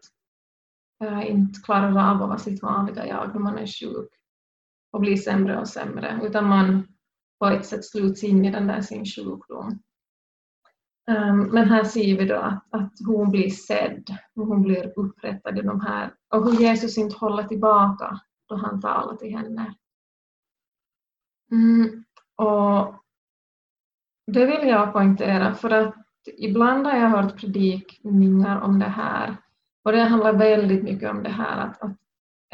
eh, 1.03 1.31
inte 1.31 1.59
klarar 1.61 1.89
av 1.89 2.21
att 2.21 2.27
vara 2.27 2.37
sitt 2.37 2.61
vanliga 2.61 3.07
jag 3.07 3.33
när 3.33 3.41
man 3.41 3.57
är 3.57 3.67
sjuk 3.67 4.09
och 4.91 5.01
blir 5.01 5.17
sämre 5.17 5.59
och 5.59 5.67
sämre, 5.67 6.19
utan 6.23 6.47
man 6.49 6.87
på 7.39 7.45
ett 7.45 7.65
sätt 7.65 7.85
sluts 7.85 8.23
in 8.23 8.45
i 8.45 8.51
den 8.51 8.67
där 8.67 8.81
sin 8.81 9.05
sjukdom. 9.05 9.79
Um, 11.11 11.39
men 11.39 11.69
här 11.69 11.83
ser 11.83 12.17
vi 12.17 12.25
då 12.25 12.35
att, 12.35 12.63
att 12.69 12.91
hon 13.05 13.31
blir 13.31 13.49
sedd 13.49 14.17
och 14.35 14.47
hon 14.47 14.61
blir 14.61 14.93
upprättad 14.95 15.59
i 15.59 15.61
de 15.61 15.81
här. 15.81 16.13
Och 16.33 16.45
hur 16.45 16.61
Jesus 16.61 16.97
inte 16.97 17.17
håller 17.17 17.43
tillbaka 17.43 18.19
då 18.49 18.55
han 18.55 18.81
talar 18.81 19.15
till 19.15 19.37
henne. 19.37 19.75
Mm, 21.51 22.03
och 22.35 22.95
det 24.27 24.45
vill 24.45 24.67
jag 24.67 24.93
poängtera 24.93 25.53
för 25.53 25.69
att 25.69 25.95
ibland 26.37 26.87
har 26.87 26.97
jag 26.97 27.09
hört 27.09 27.39
predikningar 27.39 28.61
om 28.61 28.79
det 28.79 28.85
här. 28.85 29.37
Och 29.83 29.91
det 29.91 30.03
handlar 30.03 30.33
väldigt 30.33 30.83
mycket 30.83 31.11
om 31.11 31.23
det 31.23 31.29
här 31.29 31.57
att, 31.57 31.81
att 31.81 31.97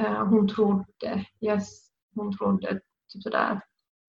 uh, 0.01 0.25
hon 0.25 0.47
trodde, 0.47 1.25
yes, 1.41 1.89
hon 2.15 2.37
trodde 2.37 2.79
typ 3.13 3.23
sådär, 3.23 3.61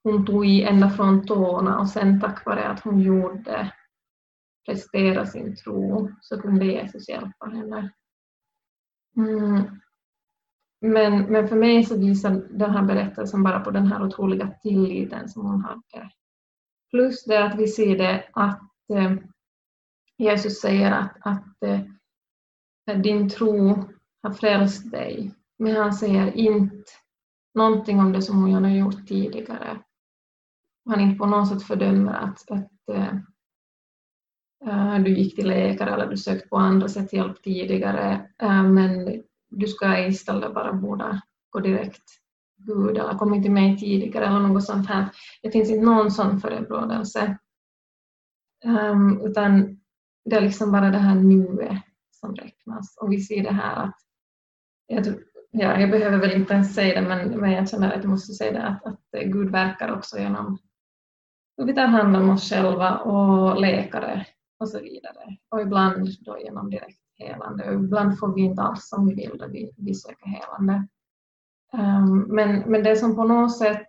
hon 0.02 0.26
tog 0.26 0.46
i 0.46 0.62
ända 0.62 0.90
från 0.90 1.26
tårna 1.26 1.78
och 1.78 1.88
sen 1.88 2.20
tack 2.20 2.46
vare 2.46 2.68
att 2.68 2.80
hon 2.80 3.00
gjorde 3.00 3.72
prestera 4.66 5.26
sin 5.26 5.56
tro 5.56 6.10
så 6.20 6.40
kunde 6.40 6.64
Jesus 6.64 7.08
hjälpa 7.08 7.46
henne. 7.46 7.92
Mm. 9.16 9.80
Men, 10.80 11.22
men 11.22 11.48
för 11.48 11.56
mig 11.56 11.84
så 11.84 11.98
visar 11.98 12.30
den 12.50 12.70
här 12.70 12.82
berättelsen 12.82 13.42
bara 13.42 13.60
på 13.60 13.70
den 13.70 13.86
här 13.86 14.02
otroliga 14.02 14.50
tilliten 14.62 15.28
som 15.28 15.46
hon 15.46 15.60
hade. 15.60 16.10
Plus 16.90 17.24
det 17.24 17.44
att 17.44 17.58
vi 17.58 17.68
ser 17.68 17.98
det 17.98 18.28
att 18.32 18.60
eh, 18.92 19.14
Jesus 20.18 20.60
säger 20.60 20.92
att, 20.92 21.16
att 21.20 21.62
eh, 21.62 23.00
din 23.00 23.28
tro 23.28 23.84
har 24.22 24.32
frälst 24.32 24.90
dig. 24.90 25.34
Men 25.58 25.76
han 25.76 25.92
säger 25.92 26.32
inte 26.32 26.84
någonting 27.54 28.00
om 28.00 28.12
det 28.12 28.22
som 28.22 28.42
hon 28.42 28.64
har 28.64 28.70
gjort 28.70 29.06
tidigare. 29.06 29.82
Han 30.88 31.00
inte 31.00 31.18
på 31.18 31.26
något 31.26 31.48
sätt 31.48 31.62
fördömer 31.62 32.12
att, 32.14 32.50
att 32.50 32.88
eh, 32.92 33.14
Eh, 34.66 34.98
du 34.98 35.10
gick 35.10 35.36
till 35.36 35.48
läkare 35.48 35.94
eller 35.94 36.06
du 36.06 36.16
sökte 36.16 36.48
på 36.48 36.56
andra 36.56 36.88
sätt 36.88 37.12
hjälp 37.12 37.42
tidigare, 37.42 38.30
eh, 38.42 38.62
men 38.62 39.22
du 39.50 39.66
ska 39.66 40.06
istället 40.06 40.54
bara 40.54 40.72
borde 40.72 41.20
gå 41.50 41.60
direkt 41.60 42.02
Gud 42.56 42.98
eller 42.98 43.18
kom 43.18 43.42
till 43.42 43.52
mig 43.52 43.78
tidigare 43.78 44.26
eller 44.26 44.40
något 44.40 44.64
sånt 44.64 44.88
här. 44.88 45.08
Det 45.42 45.50
finns 45.50 45.70
inte 45.70 45.84
någon 45.84 46.10
sån 46.10 46.40
förebrådelse. 46.40 47.38
Um, 48.64 48.76
ehm, 48.76 49.20
utan 49.26 49.80
det 50.24 50.36
är 50.36 50.40
liksom 50.40 50.72
bara 50.72 50.90
det 50.90 50.98
här 50.98 51.14
nuet 51.14 51.82
som 52.10 52.34
räknas. 52.34 52.96
Och 53.00 53.12
vi 53.12 53.20
ser 53.20 53.42
det 53.42 53.52
här 53.52 53.84
att, 53.84 53.96
jag, 54.86 55.06
ja, 55.50 55.80
jag 55.80 55.90
behöver 55.90 56.18
väl 56.18 56.32
inte 56.32 56.54
ens 56.54 56.74
säga 56.74 57.00
det, 57.00 57.08
men, 57.08 57.28
men 57.28 57.52
jag 57.52 57.68
känner 57.68 57.92
att 57.92 58.04
jag 58.04 58.10
måste 58.10 58.32
säga 58.32 58.52
det, 58.52 58.62
att, 58.62 58.86
att 58.86 59.22
Gud 59.24 59.50
verkar 59.50 59.96
också 59.96 60.18
genom 60.18 60.58
hur 61.56 61.64
vi 61.64 61.74
tar 61.74 61.86
hand 61.86 62.16
om 62.16 62.30
oss 62.30 62.50
själva 62.50 62.98
och 62.98 63.60
läkare 63.60 64.26
och 64.62 64.68
så 64.68 64.80
vidare. 64.80 65.36
Och 65.50 65.60
ibland 65.60 66.08
då 66.20 66.38
genom 66.38 66.70
direkt 66.70 67.00
helande. 67.18 67.68
Och 67.68 67.74
ibland 67.74 68.18
får 68.18 68.34
vi 68.34 68.40
inte 68.40 68.62
alls 68.62 68.88
som 68.88 69.06
vi 69.06 69.14
vill 69.14 69.38
då 69.38 69.46
vi, 69.46 69.72
vi 69.76 69.94
söker 69.94 70.26
helande. 70.26 70.88
Um, 71.72 72.18
men, 72.18 72.58
men 72.58 72.82
det 72.82 72.96
som 72.96 73.16
på 73.16 73.24
något 73.24 73.58
sätt 73.58 73.86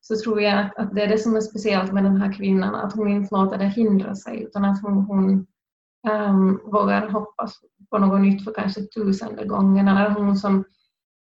så 0.00 0.16
tror 0.16 0.40
jag 0.42 0.58
att, 0.58 0.78
att, 0.78 0.94
det 0.94 1.02
är 1.02 1.08
det 1.08 1.18
som 1.18 1.36
är 1.36 1.40
speciellt 1.40 1.92
med 1.92 2.04
den 2.04 2.16
här 2.16 2.32
kvinnan, 2.32 2.74
att 2.74 2.94
hon 2.94 3.08
inte 3.08 3.34
låter 3.34 3.58
det 3.58 3.66
hindra 3.66 4.14
sig 4.14 4.42
utan 4.42 4.64
att 4.64 4.82
hon, 4.82 4.92
hon 4.92 5.46
um, 6.10 6.60
vågar 6.64 7.08
hoppas 7.08 7.60
på 7.90 7.98
något 7.98 8.20
nytt 8.20 8.44
för 8.44 8.54
kanske 8.54 8.80
tusende 8.80 9.44
gången 9.44 9.88
eller 9.88 10.10
hon 10.10 10.36
som 10.36 10.64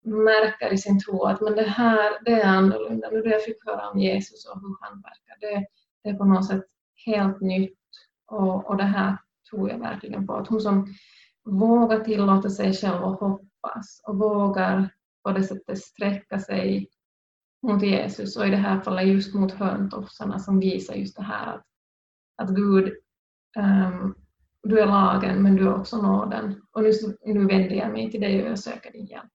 märker 0.04 0.74
i 0.74 0.77
sin 0.77 1.00
tro 1.00 1.24
att 1.24 1.42
men 1.42 1.56
det 1.56 1.62
här 1.62 2.25
det 2.25 2.32
är 2.32 2.46
annorlunda, 2.46 3.10
nu 3.12 3.22
det 3.22 3.30
jag 3.30 3.44
fick 3.44 3.66
höra 3.66 3.89
om 3.89 4.00
Jesus 4.00 4.46
och 4.46 4.62
hur 4.62 4.77
han 4.82 5.01
verkar, 5.01 5.38
det, 5.39 5.66
det 6.04 6.10
är 6.10 6.13
på 6.13 6.25
något 6.25 6.48
sätt 6.48 6.63
helt 7.06 7.42
nytt 7.42 7.77
och, 8.28 8.70
och 8.70 8.78
det 8.78 8.84
här 8.84 9.18
tror 9.50 9.70
jag 9.70 9.80
verkligen 9.80 10.28
på. 10.28 10.34
Att 10.34 10.48
hon 10.48 10.62
som 10.62 10.88
vågar 11.46 12.00
tillåta 12.00 12.50
sig 12.50 12.74
själv 12.74 13.04
att 13.04 13.20
hoppas 13.20 14.02
och 14.08 14.18
vågar 14.18 14.90
på 15.24 15.32
det 15.32 15.44
sättet 15.44 15.78
sträcka 15.78 16.40
sig 16.40 16.90
mot 17.62 17.84
Jesus 17.84 18.38
och 18.38 18.48
i 18.48 18.50
det 18.50 18.58
här 18.58 18.80
fallet 18.80 19.08
just 19.08 19.34
mot 19.34 19.52
hörntofsarna 19.52 20.40
som 20.40 20.60
visar 20.60 20.96
just 20.96 21.16
det 21.16 21.24
här 21.24 21.56
att, 21.56 21.66
att 22.36 22.50
Gud, 22.50 22.94
um, 23.58 24.16
du 24.64 24.80
är 24.80 24.86
lagen 24.86 25.44
men 25.44 25.56
du 25.56 25.64
är 25.64 25.76
också 25.76 26.02
nåden 26.02 26.62
och 26.72 26.84
nu, 26.84 26.92
nu 27.26 27.46
vänder 27.46 27.76
jag 27.76 27.92
mig 27.92 28.12
till 28.12 28.22
dig 28.22 28.44
och 28.44 28.50
jag 28.50 28.60
söker 28.60 28.92
din 28.92 29.06
hjälp. 29.06 29.32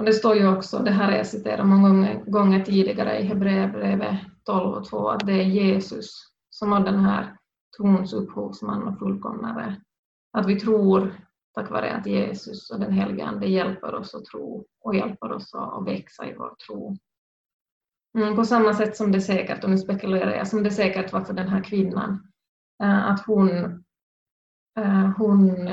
Och 0.00 0.06
det 0.06 0.12
står 0.12 0.36
ju 0.36 0.48
också, 0.48 0.78
det 0.78 0.90
här 0.90 1.04
har 1.04 1.16
jag 1.16 1.26
citerat 1.26 1.66
många 1.66 1.88
gånger, 1.88 2.24
gånger 2.24 2.64
tidigare 2.64 3.18
i 3.18 3.22
Hebreerbrevet 3.22 4.18
12 4.44 4.74
och 4.74 4.88
2, 4.88 5.08
att 5.08 5.26
det 5.26 5.32
är 5.32 5.44
Jesus 5.44 6.10
som 6.50 6.72
har 6.72 6.80
den 6.80 6.98
här 6.98 7.36
trons 7.76 8.12
upphovsman 8.12 8.82
och 8.82 8.98
fullkomnare. 8.98 9.80
Att 10.32 10.46
vi 10.46 10.60
tror 10.60 11.14
tack 11.54 11.70
vare 11.70 11.92
att 11.92 12.06
Jesus 12.06 12.70
och 12.70 12.80
den 12.80 12.92
helige 12.92 13.24
Ande 13.24 13.46
hjälper 13.46 13.94
oss 13.94 14.14
att 14.14 14.24
tro 14.24 14.64
och 14.80 14.94
hjälper 14.94 15.32
oss 15.32 15.54
att 15.54 15.86
växa 15.86 16.26
i 16.26 16.34
vår 16.38 16.54
tro. 16.66 16.96
Mm, 18.18 18.36
på 18.36 18.44
samma 18.44 18.74
sätt 18.74 18.96
som 18.96 19.12
det 19.12 19.20
säkert, 19.20 19.64
och 19.64 19.70
nu 19.70 19.78
spekulerar 19.78 20.34
jag, 20.34 20.48
som 20.48 20.62
det 20.62 20.70
säkert 20.70 21.12
var 21.12 21.20
för 21.20 21.34
den 21.34 21.48
här 21.48 21.64
kvinnan, 21.64 22.32
eh, 22.82 23.06
att 23.06 23.26
hon, 23.26 23.50
eh, 24.78 25.10
hon 25.16 25.68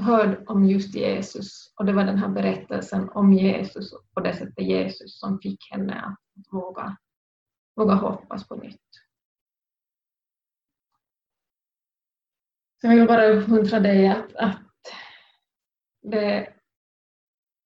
hörde 0.00 0.44
om 0.46 0.64
just 0.64 0.94
Jesus 0.94 1.72
och 1.76 1.84
det 1.86 1.92
var 1.92 2.04
den 2.04 2.18
här 2.18 2.28
berättelsen 2.28 3.08
om 3.08 3.32
Jesus 3.32 3.92
och 3.92 4.10
på 4.14 4.20
det 4.20 4.34
sättet 4.34 4.66
Jesus 4.66 5.20
som 5.20 5.38
fick 5.38 5.58
henne 5.70 6.00
att 6.00 6.52
våga, 6.52 6.96
våga 7.76 7.94
hoppas 7.94 8.48
på 8.48 8.56
nytt. 8.56 8.80
Så 12.80 12.86
jag 12.86 12.96
vill 12.96 13.06
bara 13.06 13.26
uppmuntra 13.26 13.80
dig 13.80 14.08
att, 14.08 14.34
att 14.36 14.60
det, 16.02 16.52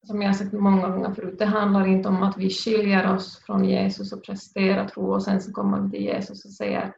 som 0.07 0.23
jag 0.23 0.29
har 0.29 0.35
sagt 0.35 0.53
många 0.53 0.89
gånger 0.89 1.15
förut, 1.15 1.39
det 1.39 1.47
handlar 1.47 1.87
inte 1.87 2.09
om 2.09 2.23
att 2.23 2.37
vi 2.37 2.51
skiljer 2.51 3.15
oss 3.15 3.45
från 3.45 3.65
Jesus 3.65 4.13
och 4.13 4.25
presterar 4.25 4.89
tro 4.89 5.15
och 5.15 5.23
sen 5.23 5.41
så 5.41 5.53
kommer 5.53 5.81
vi 5.81 5.91
till 5.91 6.03
Jesus 6.03 6.45
och 6.45 6.51
säger 6.51 6.95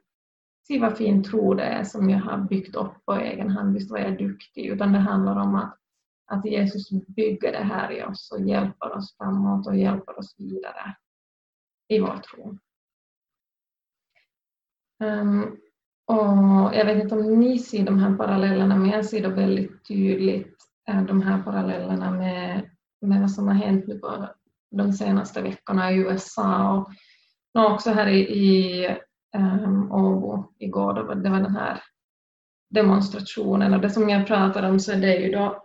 se 0.68 0.78
vad 0.78 0.96
fin 0.96 1.22
tro 1.24 1.54
det 1.54 1.62
är 1.62 1.84
som 1.84 2.10
jag 2.10 2.18
har 2.18 2.38
byggt 2.38 2.76
upp 2.76 3.04
på 3.04 3.12
egen 3.12 3.50
hand, 3.50 3.74
visst 3.74 3.90
var 3.90 3.98
jag 3.98 4.18
duktig, 4.18 4.66
utan 4.66 4.92
det 4.92 4.98
handlar 4.98 5.36
om 5.36 5.54
att, 5.54 5.78
att 6.26 6.44
Jesus 6.44 6.90
bygger 6.90 7.52
det 7.52 7.64
här 7.64 7.92
i 7.92 8.04
oss 8.04 8.32
och 8.32 8.48
hjälper 8.48 8.96
oss 8.96 9.16
framåt 9.16 9.66
och 9.66 9.76
hjälper 9.76 10.18
oss 10.18 10.34
vidare 10.38 10.96
i 11.88 12.00
vår 12.00 12.16
tro. 12.16 12.58
Um, 15.04 15.58
och 16.06 16.74
jag 16.74 16.84
vet 16.84 17.02
inte 17.02 17.14
om 17.14 17.40
ni 17.40 17.58
ser 17.58 17.84
de 17.84 17.98
här 17.98 18.16
parallellerna, 18.16 18.76
men 18.76 18.90
jag 18.90 19.04
ser 19.04 19.22
då 19.22 19.30
väldigt 19.30 19.84
tydligt, 19.88 20.56
eh, 20.88 21.02
de 21.02 21.22
här 21.22 21.42
parallellerna 21.42 22.10
med, 22.10 22.70
med 23.00 23.20
vad 23.20 23.30
som 23.30 23.48
har 23.48 23.54
hänt 23.54 23.86
nu 23.86 23.98
på 23.98 24.28
de 24.70 24.92
senaste 24.92 25.42
veckorna 25.42 25.92
i 25.92 25.96
USA 25.96 26.86
och 27.54 27.72
också 27.72 27.90
här 27.90 28.06
i, 28.06 28.20
i 28.20 28.86
um, 29.38 29.92
Åbo 29.92 30.44
igår, 30.58 30.94
var, 31.02 31.14
det 31.14 31.30
var 31.30 31.40
den 31.40 31.56
här 31.56 31.82
demonstrationen 32.70 33.74
och 33.74 33.80
det 33.80 33.90
som 33.90 34.08
jag 34.08 34.26
pratar 34.26 34.62
om 34.70 34.80
så 34.80 34.92
är 34.92 34.96
det 34.96 35.16
ju 35.16 35.32
då 35.32 35.64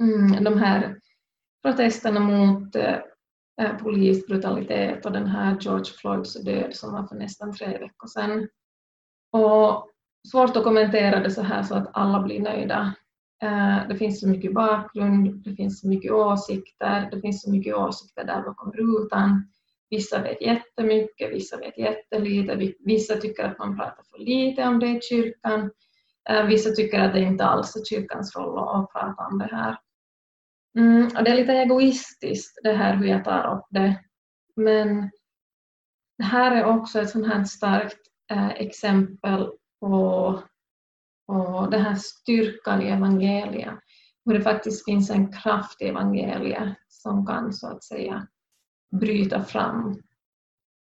mm, 0.02 0.44
de 0.44 0.58
här 0.58 0.98
protesterna 1.62 2.20
mot 2.20 2.76
eh, 2.76 2.98
eh, 3.60 3.76
polisbrutalitet 3.76 5.06
och 5.06 5.12
den 5.12 5.26
här 5.26 5.56
George 5.60 5.92
Floyds 6.00 6.44
död 6.44 6.76
som 6.76 6.92
var 6.92 7.06
för 7.06 7.16
nästan 7.16 7.52
tre 7.52 7.78
veckor 7.78 8.06
sedan. 8.06 8.48
Och 9.32 9.90
svårt 10.30 10.56
att 10.56 10.64
kommentera 10.64 11.20
det 11.20 11.30
så 11.30 11.42
här 11.42 11.62
så 11.62 11.74
att 11.74 11.90
alla 11.92 12.22
blir 12.22 12.40
nöjda. 12.40 12.94
Eh, 13.42 13.88
det 13.88 13.96
finns 13.96 14.20
så 14.20 14.28
mycket 14.28 14.54
bakgrund, 14.54 15.44
det 15.44 15.54
finns 15.54 15.80
så 15.80 15.88
mycket 15.88 16.12
åsikter, 16.12 17.08
det 17.10 17.20
finns 17.20 17.42
så 17.42 17.50
mycket 17.50 17.74
åsikter 17.74 18.24
där 18.24 18.42
bakom 18.42 18.72
rutan. 18.72 19.48
Vissa 19.94 20.22
vet 20.22 20.42
jättemycket, 20.42 21.32
vissa 21.32 21.56
vet 21.56 21.78
jättelite, 21.78 22.72
vissa 22.84 23.16
tycker 23.16 23.44
att 23.44 23.58
man 23.58 23.76
pratar 23.76 24.04
för 24.10 24.18
lite 24.18 24.64
om 24.64 24.78
det 24.78 24.86
i 24.86 25.00
kyrkan, 25.02 25.70
eh, 26.30 26.46
vissa 26.46 26.70
tycker 26.70 27.00
att 27.00 27.12
det 27.12 27.20
inte 27.20 27.44
alls 27.44 27.76
är 27.76 27.84
kyrkans 27.84 28.36
roll 28.36 28.58
att 28.58 28.92
prata 28.92 29.26
om 29.32 29.38
det 29.38 29.56
här. 29.56 29.78
Mm, 30.78 31.06
och 31.16 31.24
det 31.24 31.30
är 31.30 31.36
lite 31.36 31.52
egoistiskt 31.52 32.60
det 32.62 32.72
här 32.72 32.96
hur 32.96 33.06
jag 33.06 33.24
tar 33.24 33.56
upp 33.56 33.66
det. 33.70 34.00
Men 34.56 35.10
det 36.18 36.24
här 36.24 36.56
är 36.56 36.64
också 36.64 37.00
ett 37.00 37.10
sånt 37.10 37.26
här 37.26 37.44
starkt 37.44 38.00
eh, 38.30 38.50
exempel 38.50 39.48
på, 39.80 40.42
på 41.26 41.68
den 41.70 41.80
här 41.80 41.94
styrkan 41.94 42.82
i 42.82 42.88
evangeliet. 42.88 43.74
Hur 44.24 44.34
det 44.34 44.40
faktiskt 44.40 44.84
finns 44.84 45.10
en 45.10 45.32
kraft 45.32 45.82
i 45.82 45.84
evangeliet 45.84 46.76
som 46.88 47.26
kan 47.26 47.52
så 47.52 47.68
att 47.68 47.84
säga 47.84 48.26
bryta 48.90 49.42
fram. 49.44 50.02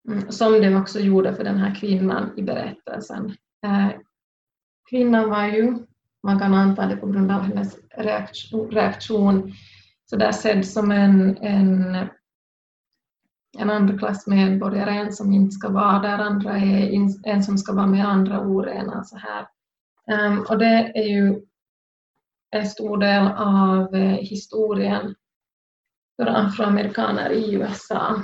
Mm, 0.10 0.32
som 0.32 0.52
det 0.52 0.76
också 0.76 1.00
gjorde 1.00 1.36
för 1.36 1.44
den 1.44 1.58
här 1.58 1.76
kvinnan 1.76 2.32
i 2.38 2.42
berättelsen. 2.42 3.36
Eh, 3.66 3.90
kvinnan 4.90 5.30
var 5.30 5.48
ju, 5.48 5.78
man 6.24 6.40
kan 6.40 6.54
anta 6.54 6.88
det 6.88 6.96
på 6.96 7.08
grund 7.08 7.32
av 7.32 7.42
hennes 7.42 7.78
reaktion, 8.72 9.54
så 10.06 10.16
där 10.16 10.32
sedd 10.32 10.68
som 10.68 10.92
en, 10.92 11.38
en, 11.38 11.96
en 13.58 13.70
andra 13.70 13.98
klass 13.98 14.28
medborgare, 14.28 14.92
en 14.92 15.14
som 15.14 15.34
inte 15.34 15.52
ska 15.52 15.70
vara 15.70 16.00
där, 16.00 16.18
andra 16.18 16.58
är 16.58 17.10
en 17.24 17.44
som 17.44 17.58
ska 17.58 17.74
vara 17.74 17.88
med 17.88 18.08
andra 18.08 18.40
orena. 18.40 19.04
Så 19.04 19.18
här. 19.18 19.48
Ehm, 20.12 20.40
och 20.50 20.58
det 20.58 20.92
är 20.96 21.08
ju 21.08 21.42
en 22.52 22.68
stor 22.68 22.98
del 22.98 23.28
av 23.28 23.96
eh, 23.96 24.18
historien 24.18 25.16
för 26.16 26.28
afroamerikaner 26.28 27.30
i 27.30 27.54
USA 27.54 28.24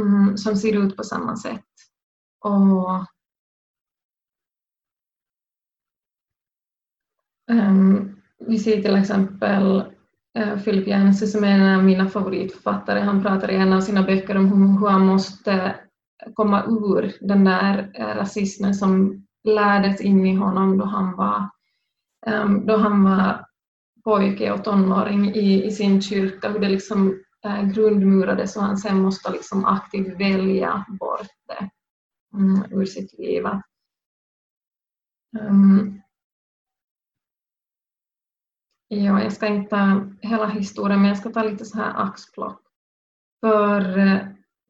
mm, 0.00 0.36
som 0.36 0.56
ser 0.56 0.76
ut 0.86 0.96
på 0.96 1.04
samma 1.04 1.36
sätt. 1.36 1.64
Och, 2.44 3.06
um, 7.50 8.16
vi 8.38 8.58
ser 8.58 8.82
till 8.82 8.96
exempel 8.96 9.84
uh, 10.38 10.62
Philip 10.62 10.88
Yancey 10.88 11.28
som 11.28 11.44
är 11.44 11.48
en 11.48 11.78
av 11.78 11.84
mina 11.84 12.08
favoritförfattare. 12.08 13.00
Han 13.00 13.22
pratar 13.22 13.50
i 13.50 13.56
en 13.56 13.72
av 13.72 13.80
sina 13.80 14.02
böcker 14.02 14.36
om 14.36 14.78
hur 14.78 14.88
han 14.88 15.06
måste 15.06 15.76
komma 16.34 16.64
ur 16.64 17.16
den 17.20 17.44
där 17.44 17.92
uh, 18.00 18.16
rasismen 18.16 18.74
som 18.74 19.24
lärdes 19.44 20.00
in 20.00 20.26
i 20.26 20.34
honom 20.34 20.78
då 20.78 20.84
han 20.84 21.16
var, 21.16 21.48
um, 22.26 22.66
då 22.66 22.76
han 22.76 23.04
var 23.04 23.46
pojke 24.04 24.52
och 24.52 24.64
tonåring 24.64 25.34
i, 25.34 25.64
i 25.64 25.70
sin 25.70 26.02
kyrka, 26.02 26.48
hur 26.48 26.58
det 26.58 26.68
liksom 26.68 27.22
eh, 27.44 27.62
grundmurades 27.62 28.56
och 28.56 28.62
han 28.62 28.76
sen 28.76 29.02
måste 29.02 29.32
liksom 29.32 29.64
aktivt 29.64 30.20
välja 30.20 30.86
bort 30.88 31.26
det 31.48 31.70
mm, 32.38 32.64
ur 32.70 32.84
sitt 32.84 33.18
liv. 33.18 33.44
Um, 35.40 36.02
ja, 38.88 39.22
jag 39.22 39.32
ska 39.32 39.46
inte 39.46 39.70
ta 39.70 40.06
hela 40.20 40.46
historien, 40.46 41.00
men 41.00 41.08
jag 41.08 41.18
ska 41.18 41.30
ta 41.30 41.42
lite 41.42 41.64
så 41.64 41.78
här 41.78 42.02
axplock. 42.06 42.62
För 43.40 43.98
eh, 43.98 44.18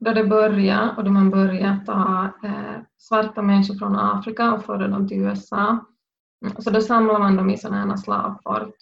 då 0.01 0.13
det 0.13 0.25
började 0.25 0.95
och 0.97 1.05
då 1.05 1.11
man 1.11 1.31
började 1.31 1.85
ta 1.87 2.31
eh, 2.45 2.81
svarta 2.99 3.43
människor 3.43 3.75
från 3.75 3.97
Afrika 3.97 4.53
och 4.53 4.65
föra 4.65 4.89
dem 4.89 5.09
till 5.09 5.19
USA, 5.19 5.87
så 6.59 6.71
då 6.71 6.81
samlade 6.81 7.19
man 7.19 7.37
dem 7.37 7.51
i 7.51 7.59
sådana 7.59 7.87
här 7.87 7.97
slavfort. 7.97 8.75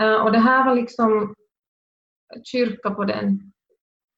Eh, 0.00 0.14
och 0.14 0.32
det 0.32 0.38
här 0.38 0.64
var 0.64 0.74
liksom 0.74 1.34
kyrka 2.44 2.90
på 2.90 3.04
den, 3.04 3.52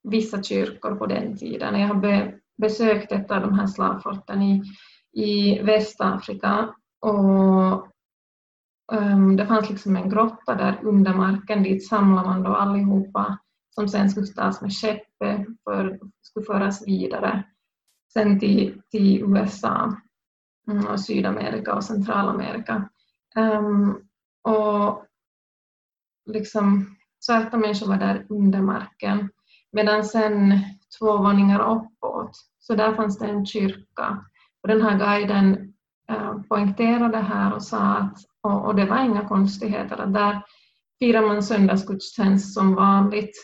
vissa 0.02 0.42
kyrkor 0.42 0.94
på 0.94 1.06
den 1.06 1.36
tiden. 1.36 1.80
Jag 1.80 1.88
har 1.88 1.94
be, 1.94 2.34
besökt 2.56 3.12
ett 3.12 3.30
av 3.30 3.40
de 3.40 3.58
här 3.58 3.66
slavforten 3.66 4.42
i, 4.42 4.62
i 5.12 5.62
Västafrika 5.62 6.74
och 7.00 7.88
um, 8.92 9.36
det 9.36 9.46
fanns 9.46 9.70
liksom 9.70 9.96
en 9.96 10.08
grotta 10.08 10.54
där 10.54 10.80
under 10.82 11.14
marken, 11.14 11.62
dit 11.62 11.88
samlade 11.88 12.28
man 12.28 12.42
då 12.42 12.54
allihopa 12.54 13.38
som 13.70 13.88
sen 13.88 14.10
skulle 14.10 14.26
tas 14.26 14.60
med 14.60 14.72
skeppet 14.72 15.46
för 15.64 15.98
skulle 16.22 16.46
föras 16.46 16.86
vidare 16.88 17.44
sen 18.12 18.40
till, 18.40 18.82
till 18.90 19.22
USA 19.22 19.96
mm, 20.70 20.86
och 20.86 21.00
Sydamerika 21.00 21.74
och 21.74 21.84
Centralamerika. 21.84 22.88
Um, 23.36 24.08
och 24.42 25.06
liksom 26.26 26.96
svarta 27.20 27.56
människor 27.56 27.86
var 27.86 27.96
där 27.96 28.26
under 28.28 28.60
marken. 28.60 29.30
Medan 29.72 30.04
sen 30.04 30.58
två 30.98 31.16
våningar 31.16 31.60
uppåt, 31.60 32.30
så 32.58 32.74
där 32.74 32.94
fanns 32.94 33.18
det 33.18 33.26
en 33.26 33.46
kyrka. 33.46 34.24
Och 34.62 34.68
den 34.68 34.82
här 34.82 34.98
guiden 34.98 35.74
eh, 36.08 36.34
poängterade 36.48 37.18
här 37.18 37.54
och 37.54 37.62
sa 37.62 37.78
att, 37.78 38.18
och, 38.40 38.66
och, 38.66 38.74
det 38.74 38.86
var 38.86 39.04
inga 39.04 39.28
konstigheter, 39.28 39.96
att 39.96 40.14
där 40.14 40.42
firar 40.98 41.26
man 41.26 41.42
söndagsgudstjänst 41.42 42.54
som 42.54 42.74
vanligt, 42.74 43.34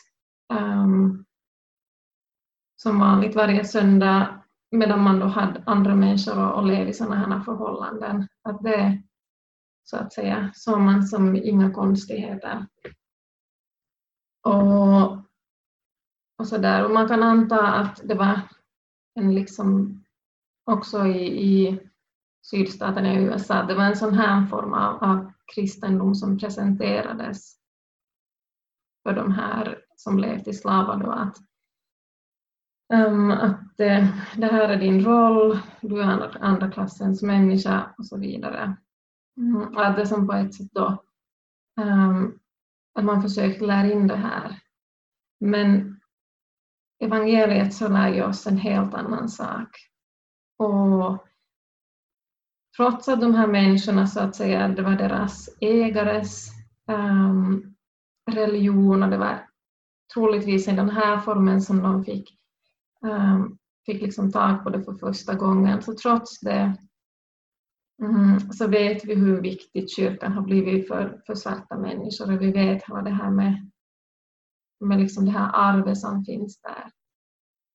um, 0.52 1.24
som 2.76 3.00
vanligt 3.00 3.36
varje 3.36 3.64
söndag, 3.64 4.42
medan 4.70 5.02
man 5.02 5.18
då 5.18 5.26
hade 5.26 5.62
andra 5.66 5.94
människor 5.94 6.46
och, 6.46 6.54
och 6.54 6.66
levde 6.66 6.90
i 6.90 6.94
sådana 6.94 7.16
här 7.16 7.40
förhållanden. 7.40 8.28
Att 8.42 8.62
det 8.62 9.02
så 9.84 9.96
att 9.96 10.12
säga 10.12 10.50
såg 10.54 10.80
man 10.80 11.02
som 11.02 11.36
inga 11.36 11.70
konstigheter. 11.70 12.66
Och, 14.42 15.12
och, 16.38 16.46
så 16.46 16.58
där. 16.58 16.84
och 16.84 16.90
man 16.90 17.08
kan 17.08 17.22
anta 17.22 17.66
att 17.66 18.00
det 18.04 18.14
var 18.14 18.40
en 19.14 19.34
liksom 19.34 20.00
också 20.64 21.06
i, 21.06 21.42
i 21.42 21.80
sydstaterna 22.42 23.14
i 23.14 23.24
USA, 23.24 23.62
det 23.62 23.74
var 23.74 23.84
en 23.84 23.96
sån 23.96 24.14
här 24.14 24.46
form 24.46 24.72
av, 24.72 25.04
av 25.04 25.32
kristendom 25.54 26.14
som 26.14 26.38
presenterades 26.38 27.56
för 29.02 29.12
de 29.12 29.32
här 29.32 29.78
som 29.96 30.18
levt 30.18 30.48
i 30.48 30.52
slavar 30.52 30.96
då 30.96 31.10
att, 31.10 31.36
um, 33.08 33.30
att 33.30 33.80
uh, 33.80 34.08
det 34.36 34.46
här 34.46 34.68
är 34.68 34.76
din 34.76 35.04
roll, 35.04 35.58
du 35.80 36.00
är 36.00 36.04
andra, 36.04 36.28
andra 36.40 36.70
klassens 36.70 37.22
människa 37.22 37.94
och 37.98 38.06
så 38.06 38.18
vidare. 38.18 38.76
Mm, 39.36 39.76
att 39.76 39.96
det 39.96 40.06
som 40.06 40.26
på 40.26 40.32
ett 40.32 40.54
sätt 40.54 40.68
då 40.72 41.04
um, 41.80 42.38
att 42.94 43.04
man 43.04 43.22
försökt 43.22 43.60
lära 43.60 43.92
in 43.92 44.06
det 44.06 44.16
här. 44.16 44.60
Men 45.40 46.00
evangeliet 47.00 47.74
så 47.74 47.88
lär 47.88 48.08
ju 48.08 48.22
oss 48.22 48.46
en 48.46 48.56
helt 48.56 48.94
annan 48.94 49.28
sak. 49.28 49.68
Och 50.58 51.26
trots 52.76 53.08
att 53.08 53.20
de 53.20 53.34
här 53.34 53.46
människorna 53.46 54.06
så 54.06 54.20
att 54.20 54.36
säga, 54.36 54.68
det 54.68 54.82
var 54.82 54.96
deras 54.96 55.48
ägares 55.60 56.48
um, 56.88 57.74
religion 58.30 59.02
och 59.02 59.10
det 59.10 59.18
var 59.18 59.46
troligtvis 60.14 60.68
i 60.68 60.72
den 60.72 60.90
här 60.90 61.18
formen 61.18 61.62
som 61.62 61.82
de 61.82 62.04
fick, 62.04 62.38
um, 63.02 63.58
fick 63.86 64.02
liksom 64.02 64.32
tag 64.32 64.64
på 64.64 64.70
det 64.70 64.82
för 64.82 64.94
första 64.94 65.34
gången. 65.34 65.82
Så 65.82 65.94
trots 65.94 66.40
det 66.40 66.76
Mm, 68.00 68.40
så 68.40 68.66
vet 68.66 69.04
vi 69.04 69.14
hur 69.14 69.40
viktigt 69.40 69.90
kyrkan 69.90 70.32
har 70.32 70.42
blivit 70.42 70.88
för, 70.88 71.22
för 71.26 71.34
svarta 71.34 71.78
människor 71.78 72.34
och 72.34 72.42
vi 72.42 72.52
vet 72.52 72.88
vad 72.88 73.04
det 73.04 73.10
här 73.10 73.30
med, 73.30 73.70
med 74.80 75.00
liksom 75.00 75.24
det 75.24 75.30
här 75.30 75.50
arvet 75.54 75.98
som 75.98 76.24
finns 76.24 76.60
där. 76.60 76.90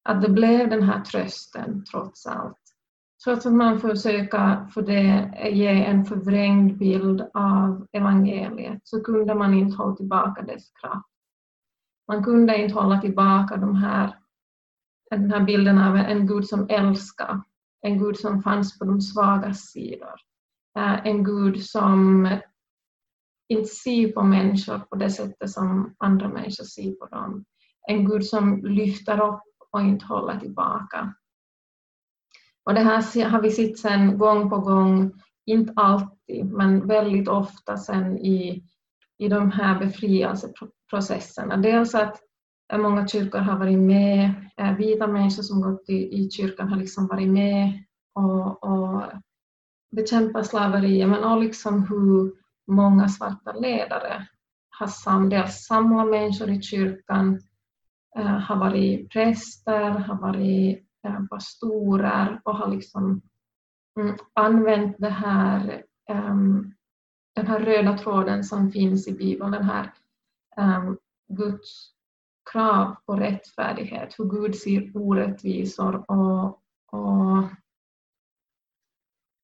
Att 0.03 0.21
det 0.21 0.29
blev 0.29 0.69
den 0.69 0.83
här 0.83 1.01
trösten 1.01 1.85
trots 1.91 2.25
allt. 2.25 2.61
Trots 3.23 3.45
att 3.45 3.53
man 3.53 3.79
försöker 3.79 4.67
för 4.67 4.81
det 4.81 5.31
ge 5.51 5.85
en 5.85 6.05
förvrängd 6.05 6.77
bild 6.77 7.21
av 7.33 7.87
evangeliet 7.91 8.79
så 8.83 9.03
kunde 9.03 9.35
man 9.35 9.53
inte 9.53 9.77
hålla 9.77 9.95
tillbaka 9.95 10.41
dess 10.41 10.71
kraft. 10.81 11.09
Man 12.07 12.23
kunde 12.23 12.63
inte 12.63 12.75
hålla 12.75 13.01
tillbaka 13.01 13.57
de 13.57 13.75
här, 13.75 14.17
den 15.09 15.31
här 15.31 15.43
bilden 15.43 15.77
av 15.77 15.95
en 15.95 16.27
Gud 16.27 16.47
som 16.47 16.69
älskar 16.69 17.41
en 17.85 17.99
Gud 17.99 18.17
som 18.17 18.43
fanns 18.43 18.79
på 18.79 18.85
de 18.85 19.01
svagas 19.01 19.59
sidor. 19.59 20.15
Eh, 20.77 21.05
en 21.05 21.23
Gud 21.23 21.63
som 21.63 22.27
inte 23.49 23.69
ser 23.69 24.11
på 24.11 24.23
människor 24.23 24.79
på 24.79 24.95
det 24.95 25.09
sättet 25.09 25.49
som 25.49 25.95
andra 25.99 26.27
människor 26.27 26.63
ser 26.63 26.91
på 26.91 27.05
dem. 27.05 27.45
En 27.87 28.05
Gud 28.05 28.25
som 28.25 28.65
lyfter 28.65 29.21
upp 29.21 29.43
och 29.71 29.81
inte 29.81 30.05
håller 30.05 30.39
tillbaka. 30.39 31.13
Och 32.63 32.73
det 32.73 32.81
här 32.81 33.29
har 33.29 33.41
vi 33.41 33.51
sett 33.51 33.79
sen 33.79 34.17
gång 34.17 34.49
på 34.49 34.57
gång, 34.57 35.11
inte 35.45 35.73
alltid, 35.75 36.45
men 36.45 36.87
väldigt 36.87 37.27
ofta 37.27 37.77
sen 37.77 38.17
i, 38.17 38.63
i 39.17 39.27
de 39.27 39.51
här 39.51 39.79
befrielseprocesserna. 39.79 41.57
Dels 41.57 41.95
att 41.95 42.21
Äh, 42.73 42.77
många 42.77 43.07
kyrkor 43.07 43.39
har 43.39 43.59
varit 43.59 43.79
med, 43.79 44.33
äh, 44.57 44.77
vita 44.77 45.07
människor 45.07 45.43
som 45.43 45.61
gått 45.61 45.89
i, 45.89 46.23
i 46.23 46.29
kyrkan 46.29 46.69
har 46.69 46.77
liksom 46.77 47.07
varit 47.07 47.29
med 47.29 47.83
och, 48.13 48.63
och 48.63 49.03
bekämpat 49.91 50.47
slaveriet, 50.47 51.09
men 51.09 51.23
också 51.23 51.39
liksom 51.39 51.83
hur 51.87 52.33
många 52.67 53.09
svarta 53.09 53.53
ledare 53.53 54.27
har 54.69 54.87
sam, 54.87 55.29
dels 55.29 55.65
samlat 55.65 56.07
människor 56.07 56.49
i 56.49 56.61
kyrkan, 56.61 57.41
äh, 58.17 58.37
har 58.37 58.55
varit 58.55 59.09
präster, 59.09 59.89
har 59.89 60.15
varit 60.15 60.81
pastorer 61.29 62.41
och 62.43 62.55
har 62.55 62.67
liksom 62.67 63.21
mm, 63.99 64.15
använt 64.33 64.95
det 64.99 65.09
här, 65.09 65.83
ähm, 66.09 66.73
den 67.35 67.47
här 67.47 67.59
röda 67.59 67.97
tråden 67.97 68.43
som 68.43 68.71
finns 68.71 69.07
i 69.07 69.13
Bibeln, 69.13 69.51
den 69.51 69.63
här 69.63 69.93
ähm, 70.57 70.97
Guds 71.27 71.94
krav 72.51 72.95
på 73.05 73.15
rättfärdighet, 73.15 74.15
hur 74.17 74.25
Gud 74.25 74.55
ser 74.55 74.97
orättvisor 74.97 76.11
och, 76.11 76.45
och, 76.91 77.43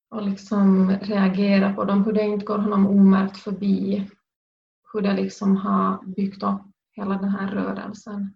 och 0.09 0.21
liksom 0.21 0.91
reagerar 1.01 1.73
på 1.73 1.83
dem, 1.83 2.03
hur 2.03 2.13
det 2.13 2.23
inte 2.23 2.45
går 2.45 2.57
honom 2.57 2.87
omärkt 2.87 3.37
förbi, 3.37 4.09
hur 4.93 5.01
det 5.01 5.13
liksom 5.13 5.57
har 5.57 6.05
byggt 6.15 6.43
upp 6.43 6.61
hela 6.91 7.17
den 7.17 7.29
här 7.29 7.47
rörelsen. 7.51 8.33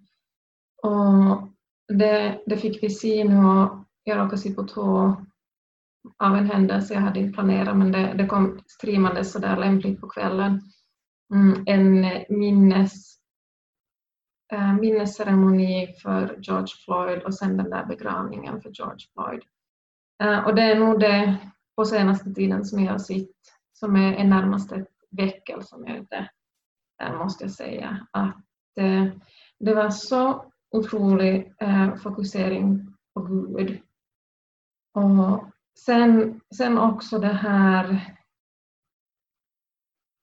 Och 0.83 1.49
det, 1.87 2.43
det 2.45 2.57
fick 2.57 2.83
vi 2.83 2.89
se 2.89 3.23
nu 3.23 3.45
och 3.45 3.85
jag 4.03 4.17
råkade 4.17 4.37
se 4.37 4.53
på 4.53 4.63
två 4.63 5.15
av 6.17 6.35
en 6.35 6.49
händelse 6.49 6.93
jag 6.93 7.01
hade 7.01 7.19
inte 7.19 7.33
planerat 7.33 7.77
men 7.77 7.91
det, 7.91 8.13
det 8.17 8.27
kom 8.27 8.59
streamandes 8.67 9.31
sådär 9.31 9.57
lämpligt 9.57 10.01
på 10.01 10.07
kvällen. 10.07 10.61
Mm, 11.33 11.63
en 11.65 12.05
minnes, 12.29 13.17
Eh, 14.55 14.73
minnesceremoni 14.73 15.95
för 16.01 16.37
George 16.41 16.67
Floyd 16.85 17.23
och 17.23 17.33
sen 17.33 17.57
den 17.57 17.69
där 17.69 17.85
begravningen 17.85 18.61
för 18.61 18.69
George 18.69 19.07
Floyd. 19.13 19.43
Eh, 20.23 20.45
och 20.45 20.55
det 20.55 20.61
är 20.61 20.79
nog 20.79 20.99
det 20.99 21.37
på 21.75 21.85
senaste 21.85 22.33
tiden 22.33 22.65
som 22.65 22.83
jag 22.83 22.91
har 22.91 22.99
sett 22.99 23.29
som 23.73 23.95
är, 23.95 24.13
är 24.13 24.23
närmast 24.23 24.71
ett 24.71 24.87
väckelsemöte, 25.11 26.29
inte 27.01 27.17
måste 27.17 27.43
jag 27.43 27.51
säga. 27.51 28.07
Att 28.11 28.77
eh, 28.77 29.05
det 29.59 29.73
var 29.73 29.89
så 29.89 30.51
otrolig 30.71 31.53
fokusering 32.03 32.93
på 33.13 33.21
Gud. 33.21 33.81
Och 34.93 35.45
sen, 35.79 36.41
sen 36.57 36.77
också 36.77 37.19
det 37.19 37.33
här 37.33 38.15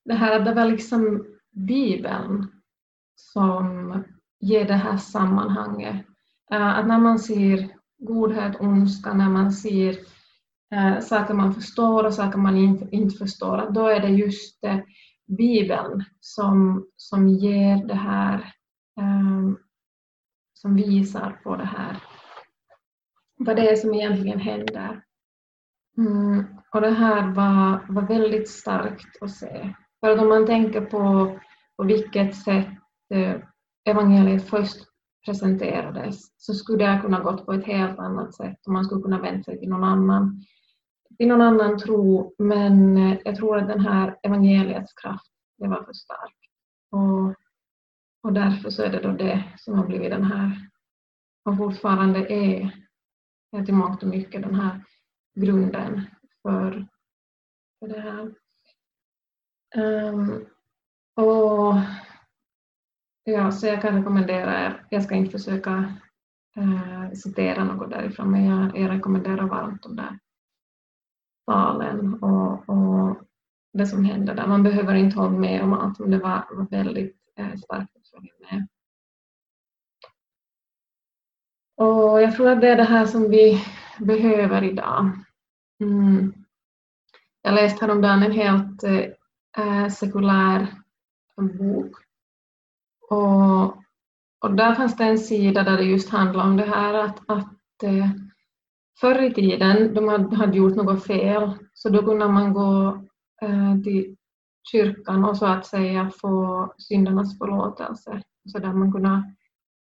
det 0.05 0.15
här 0.15 0.39
att 0.39 0.45
det 0.45 0.55
var 0.55 0.65
liksom 0.65 1.27
Bibeln 1.51 2.63
som 3.15 4.05
ge 4.43 4.65
det 4.65 4.75
här 4.75 4.97
sammanhanget. 4.97 6.07
Eh, 6.53 6.79
att 6.79 6.87
när 6.87 6.99
man 6.99 7.19
ser 7.19 7.69
godhet, 7.99 8.61
ondska, 8.61 9.15
när 9.15 9.29
man 9.29 9.53
ser 9.53 9.99
eh, 10.75 11.01
saker 11.01 11.35
man 11.35 11.55
förstår 11.55 12.05
och 12.05 12.15
saker 12.15 12.39
man 12.39 12.57
inte, 12.93 13.19
förstår, 13.19 13.59
att 13.59 13.75
då 13.75 13.87
är 13.87 14.01
det 14.01 14.09
just 14.09 14.65
eh, 14.65 14.79
Bibeln 15.27 16.05
som, 16.21 16.87
som 16.97 17.29
ger 17.29 17.87
det 17.87 17.95
här, 17.95 18.55
ehm, 19.01 19.59
som 20.55 20.77
visar 20.77 21.41
på 21.45 21.57
det 21.57 21.65
här, 21.65 21.97
vad 23.37 23.57
det 23.57 23.71
är 23.71 23.77
som 23.77 23.95
egentligen 23.95 24.41
händer. 24.41 25.03
Mm, 25.99 26.45
och 26.73 26.81
det 26.81 26.91
här 26.91 27.31
var, 27.31 27.87
var 27.89 28.03
väldigt 28.03 28.49
starkt 28.49 29.23
att 29.23 29.31
se. 29.31 29.75
För 30.01 30.11
att 30.11 30.21
om 30.21 30.29
man 30.29 30.47
tänker 30.47 30.81
på, 30.81 31.39
på 31.77 31.85
vilket 31.85 32.37
sätt 32.37 32.69
evangeliet 33.85 34.49
först 34.49 34.87
presenterades 35.25 36.33
så 36.37 36.55
skulle 36.55 36.85
det 36.85 37.01
kunna 37.03 37.21
gått 37.21 37.47
på 37.47 37.53
ett 37.53 37.67
helt 37.67 37.99
annat 37.99 38.35
sätt 38.35 38.67
och 38.67 38.73
man 38.73 38.85
skulle 38.85 39.03
kunna 39.03 39.21
vända 39.21 39.43
sig 39.43 39.59
till 39.59 39.69
någon 39.69 39.85
annan, 39.85 40.45
till 41.19 41.29
någon 41.29 41.41
annan 41.41 41.79
tro. 41.79 42.35
Men 42.39 42.97
eh, 42.97 43.19
jag 43.25 43.37
tror 43.37 43.59
att 43.59 43.69
den 43.69 43.81
här 43.81 44.19
evangeliets 44.23 44.93
kraft, 44.93 45.33
det 45.59 45.69
var 45.69 45.83
för 45.83 45.93
stark. 45.93 46.37
Och, 46.91 47.35
och 48.23 48.33
därför 48.33 48.71
så 48.71 48.83
är 48.83 48.91
det 48.91 49.01
då 49.01 49.13
det 49.13 49.45
som 49.59 49.79
har 49.79 49.87
blivit 49.87 50.11
den 50.11 50.25
här, 50.25 50.69
och 51.45 51.57
fortfarande 51.57 52.33
är, 52.33 52.71
är 53.53 53.65
till 53.65 53.75
mångt 53.75 54.03
och 54.03 54.09
mycket 54.09 54.43
den 54.43 54.55
här 54.55 54.85
grunden 55.35 56.03
för, 56.43 56.87
för 57.79 57.89
det 57.89 58.01
här. 58.01 58.35
Um, 59.77 60.47
och 61.17 61.75
ja, 63.25 63.53
så 63.53 63.67
jag 63.67 63.83
kan 63.83 63.97
rekommendera 63.97 64.67
er, 64.67 64.87
jag 64.91 65.03
ska 65.03 65.15
inte 65.15 65.31
försöka 65.31 65.95
eh, 66.57 67.13
citera 67.13 67.65
något 67.65 67.91
därifrån, 67.91 68.31
men 68.31 68.45
jag, 68.45 68.79
jag 68.79 68.91
rekommenderar 68.91 69.47
varmt 69.47 69.83
de 69.83 69.97
där 69.97 70.19
talen 71.47 72.15
och, 72.23 72.69
och 72.69 73.17
det 73.73 73.87
som 73.87 74.05
händer 74.05 74.35
där. 74.35 74.47
Man 74.47 74.63
behöver 74.63 74.95
inte 74.95 75.19
hålla 75.19 75.39
med 75.39 75.63
om 75.63 75.73
allt, 75.73 75.99
men 75.99 76.11
det 76.11 76.19
var, 76.19 76.45
var 76.51 76.67
väldigt 76.71 77.17
eh, 77.37 77.55
starkt 77.55 77.97
att 77.97 78.09
följa 78.09 78.33
med. 78.41 78.67
Och 81.77 82.23
jag 82.23 82.37
tror 82.37 82.49
att 82.49 82.61
det 82.61 82.69
är 82.69 82.77
det 82.77 82.85
här 82.85 83.07
som 83.07 83.31
vi 83.31 83.65
behöver 83.99 84.65
idag. 84.65 85.11
Mm. 85.81 86.35
Jag 87.43 87.55
läste 87.55 87.85
häromdagen 87.85 88.23
en 88.23 88.33
helt 88.33 88.83
eh, 88.83 89.07
eh 89.59 89.89
sekulär 89.89 90.67
bok. 91.37 91.97
Och, 93.13 93.77
och 94.41 94.55
där 94.57 94.75
fanns 94.75 94.97
det 94.97 95.05
en 95.05 95.19
sida 95.19 95.63
där 95.63 95.77
det 95.77 95.85
just 95.85 96.09
handlade 96.09 96.49
om 96.49 96.57
det 96.57 96.65
här 96.65 96.95
att, 96.95 97.21
att 97.31 97.83
eh, 97.83 98.11
förr 99.01 99.23
i 99.23 99.35
tiden, 99.35 99.95
de 99.95 100.09
hade, 100.09 100.37
hade 100.37 100.57
gjort 100.57 100.77
något 100.77 101.07
fel, 101.07 101.51
så 101.75 101.89
då 101.89 102.03
kunde 102.03 102.29
man 102.29 102.53
gå 102.53 103.03
eh, 103.43 103.81
till 103.85 104.17
kyrkan 104.73 105.25
och 105.25 105.37
så 105.37 105.47
att 105.47 105.67
säga 105.67 106.11
få 106.21 106.75
syndernas 106.79 107.39
förlåtelse. 107.39 108.23
Så 108.53 108.59
där 108.59 108.73
man 108.73 108.93
kunde 108.93 109.35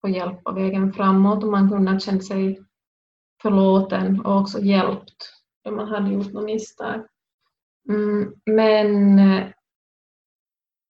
få 0.01 0.09
hjälp 0.09 0.43
på 0.43 0.51
vägen 0.51 0.93
framåt 0.93 1.43
och 1.43 1.51
man 1.51 1.69
kunde 1.69 1.99
känna 1.99 2.19
sig 2.19 2.59
förlåten 3.41 4.25
och 4.25 4.37
också 4.37 4.59
hjälpt 4.59 5.33
då 5.63 5.71
man 5.71 5.87
hade 5.87 6.11
gjort 6.11 6.33
något 6.33 6.45
misstag. 6.45 7.05
Mm, 7.89 8.33
men 8.45 9.19
eh, 9.19 9.47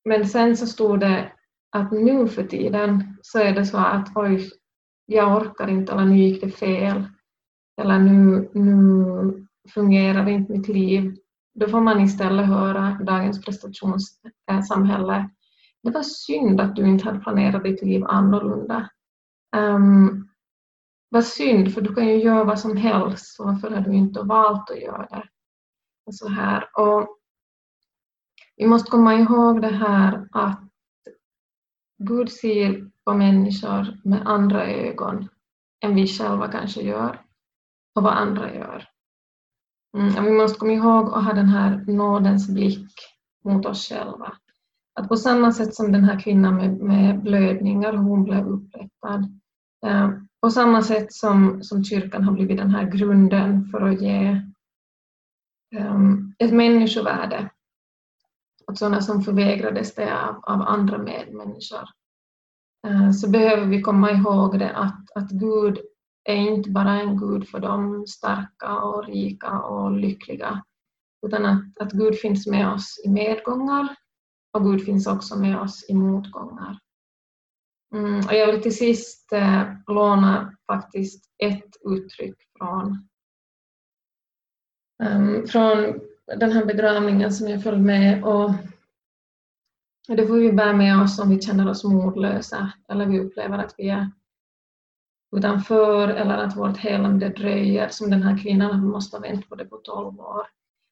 men 0.06 0.28
sen 0.28 0.58
så 0.58 0.68
stod 0.68 1.00
det 1.00 1.32
att 1.72 1.92
nu 1.92 2.28
för 2.28 2.44
tiden 2.44 3.18
så 3.22 3.40
är 3.40 3.54
det 3.54 3.66
så 3.66 3.78
att 3.78 4.08
oj, 4.16 4.50
jag 5.06 5.38
orkar 5.38 5.68
inte 5.68 5.92
eller 5.92 6.06
nu 6.06 6.18
gick 6.18 6.42
det 6.42 6.50
fel 6.50 7.04
eller 7.82 8.00
nu, 8.00 8.50
nu 8.54 9.48
fungerar 9.74 10.30
inte 10.30 10.52
mitt 10.52 10.68
liv. 10.68 11.16
Då 11.54 11.68
får 11.68 11.82
man 11.82 12.02
istället 12.02 12.46
höra 12.46 13.00
dagens 13.04 13.46
prestationssamhälle. 13.46 15.30
Det 15.84 15.92
var 15.92 16.04
synd 16.04 16.62
att 16.62 16.76
du 16.76 16.88
inte 16.88 17.06
hade 17.06 17.20
planerat 17.20 17.64
ditt 17.64 17.82
liv 17.82 18.04
annorlunda. 18.06 18.90
Um, 19.58 20.30
vad 21.10 21.26
synd, 21.26 21.74
för 21.74 21.82
du 21.82 21.96
kan 21.96 22.08
ju 22.08 22.16
göra 22.16 22.44
vad 22.44 22.60
som 22.60 22.78
helst, 22.78 23.36
så 23.36 23.46
varför 23.46 23.72
har 23.72 23.82
du 23.82 23.94
inte 23.94 24.22
valt 24.22 24.72
att 24.72 24.82
göra 24.82 25.08
det? 25.10 25.24
Och 26.06 26.16
så 26.16 26.30
här. 26.30 26.70
Och 26.80 27.18
vi 28.56 28.68
måste 28.68 28.92
komma 28.92 29.16
ihåg 29.16 29.62
det 29.62 29.76
här 29.76 30.28
att 30.32 30.69
Gud 32.00 32.32
ser 32.32 32.90
på 33.06 33.14
människor 33.14 33.98
med 34.04 34.28
andra 34.28 34.68
ögon 34.68 35.28
än 35.86 35.96
vi 35.96 36.08
själva 36.08 36.48
kanske 36.48 36.82
gör 36.82 37.22
och 37.96 38.04
vad 38.04 38.14
andra 38.14 38.56
gör. 38.56 38.88
Mm, 39.98 40.26
vi 40.26 40.32
måste 40.32 40.60
komma 40.60 40.72
ihåg 40.72 41.14
att 41.14 41.26
ha 41.26 41.34
den 41.34 41.50
här 41.50 41.84
nådens 41.88 42.50
blick 42.50 42.92
mot 43.46 43.66
oss 43.66 43.90
själva. 43.90 44.34
Att 45.00 45.10
på 45.10 45.18
samma 45.18 45.52
sätt 45.52 45.76
som 45.76 45.92
den 45.92 46.04
här 46.04 46.20
kvinnan 46.20 46.56
med, 46.56 46.78
med 46.80 47.24
blödningar, 47.24 47.94
hon 47.94 48.24
blev 48.24 48.48
upprättad, 48.48 49.40
eh, 49.86 50.10
på 50.42 50.50
samma 50.50 50.82
sätt 50.82 51.14
som, 51.14 51.64
som 51.64 51.84
kyrkan 51.84 52.24
har 52.24 52.34
blivit 52.34 52.58
den 52.58 52.76
här 52.76 52.92
grunden 52.92 53.66
för 53.66 53.82
att 53.82 54.02
ge 54.02 54.42
eh, 55.76 56.02
ett 56.40 56.54
människovärde 56.54 57.50
åt 58.70 58.78
sådana 58.78 59.02
som 59.02 59.22
förvägrades 59.22 59.96
det 59.96 60.24
av, 60.28 60.36
av 60.36 60.62
andra 60.62 60.98
medmänniskor. 60.98 61.90
Eh, 62.88 63.12
så 63.12 63.30
behöver 63.30 63.66
vi 63.66 63.82
komma 63.82 64.12
ihåg 64.12 64.60
det 64.60 64.76
att, 64.76 65.12
att 65.16 65.30
Gud 65.32 65.80
är 66.24 66.36
inte 66.36 66.70
bara 66.70 67.02
en 67.02 67.18
Gud 67.18 67.48
för 67.48 67.60
de 67.60 68.08
starka 68.08 68.82
och 68.82 69.06
rika 69.06 69.60
och 69.60 69.92
lyckliga, 69.92 70.64
utan 71.28 71.46
att, 71.46 71.80
att 71.80 71.92
Gud 71.92 72.16
finns 72.20 72.48
med 72.48 72.74
oss 72.74 73.02
i 73.06 73.10
medgångar 73.10 73.96
och 74.58 74.64
Gud 74.64 74.86
finns 74.86 75.08
också 75.08 75.40
med 75.40 75.60
oss 75.60 75.86
i 75.90 75.94
motgångar. 75.94 76.80
Mm, 77.96 78.18
och 78.18 78.34
jag 78.34 78.52
vill 78.52 78.62
till 78.62 78.78
sist 78.78 79.34
eh, 79.34 79.64
låna 79.88 80.58
faktiskt 80.72 81.26
ett 81.44 81.76
uttryck 81.90 82.36
från, 82.58 83.08
um, 85.04 85.48
från 85.48 86.00
den 86.38 86.52
här 86.52 86.66
begravningen 86.66 87.32
som 87.32 87.48
jag 87.48 87.64
följde 87.64 87.84
med 87.84 88.24
och 88.24 88.52
det 90.08 90.28
får 90.28 90.36
vi 90.36 90.52
bära 90.52 90.74
med 90.74 91.02
oss 91.02 91.20
om 91.20 91.30
vi 91.30 91.42
känner 91.42 91.70
oss 91.70 91.84
modlösa 91.84 92.74
eller 92.88 93.06
vi 93.06 93.20
upplever 93.20 93.58
att 93.58 93.76
vi 93.78 93.90
är 93.90 94.12
utanför 95.38 96.08
eller 96.08 96.38
att 96.38 96.58
vårt 96.58 96.78
helande 96.78 97.30
dröjer 97.30 97.90
som 97.90 98.10
den 98.10 98.24
här 98.24 98.38
kvinnan 98.38 98.88
måste 98.88 99.18
ha 99.18 99.22
vänt 99.22 99.50
på 99.50 99.56
det 99.56 99.66
på 99.66 99.78
12 99.78 100.20
år. 100.20 100.48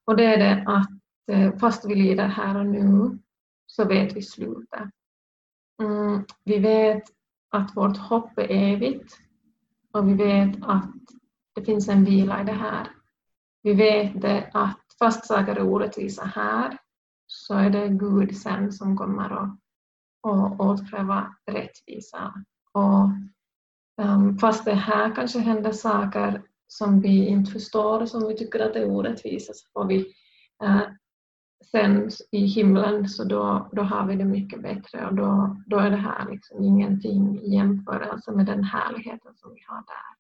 Och 0.06 0.18
det 0.18 0.26
är 0.26 0.38
det 0.38 0.64
att 0.68 0.90
eh, 1.32 1.58
fast 1.58 1.90
vi 1.90 1.96
lider 1.96 2.28
här 2.28 2.60
och 2.60 2.66
nu 2.66 3.18
så 3.68 3.86
vet 3.86 4.16
vi 4.16 4.22
slutet. 4.22 4.90
Mm, 5.82 6.26
vi 6.44 6.60
vet 6.60 7.04
att 7.50 7.78
vårt 7.78 7.98
hopp 7.98 8.38
är 8.38 8.52
evigt 8.52 9.18
och 9.94 10.10
vi 10.10 10.14
vet 10.14 10.56
att 10.62 10.92
det 11.56 11.66
finns 11.66 11.90
en 11.90 12.06
vila 12.06 12.42
i 12.42 12.46
det 12.46 12.52
här. 12.52 12.88
Vi 13.64 13.74
vet 13.74 14.22
det 14.22 14.50
att 14.54 14.87
fast 15.00 15.26
saker 15.26 15.56
är 15.56 15.62
orättvisa 15.62 16.26
här 16.26 16.78
så 17.28 17.54
är 17.54 17.70
det 17.70 17.88
Gud 17.88 18.38
sen 18.38 18.72
som 18.72 18.98
kommer 18.98 19.44
att 19.44 19.60
och 20.28 20.60
åtkräva 20.60 21.36
rättvisa. 21.52 22.34
Och, 22.72 23.10
um, 24.02 24.38
fast 24.38 24.66
det 24.66 24.74
här 24.74 25.16
kanske 25.16 25.40
händer 25.40 25.72
saker 25.72 26.44
som 26.68 27.02
vi 27.02 27.28
inte 27.28 27.52
förstår 27.52 28.02
och 28.02 28.10
som 28.10 28.28
vi 28.28 28.38
tycker 28.38 28.60
att 28.60 28.76
är 28.76 28.90
orättvisa 28.90 29.54
så 29.54 29.68
får 29.74 29.86
vi 29.86 30.00
uh, 30.64 30.82
sen 31.72 32.10
i 32.32 32.46
himlen 32.46 33.10
så 33.10 33.24
då, 33.24 33.70
då 33.72 33.82
har 33.82 34.08
vi 34.08 34.16
det 34.16 34.26
mycket 34.26 34.62
bättre 34.62 35.08
och 35.08 35.16
då, 35.16 35.58
då 35.66 35.78
är 35.78 35.90
det 35.90 35.98
här 35.98 36.32
liksom 36.32 36.64
ingenting 36.64 37.40
i 37.40 37.56
jämförelse 37.56 38.32
med 38.32 38.46
den 38.46 38.64
härligheten 38.64 39.36
som 39.36 39.54
vi 39.54 39.64
har 39.68 39.78
där. 39.78 40.18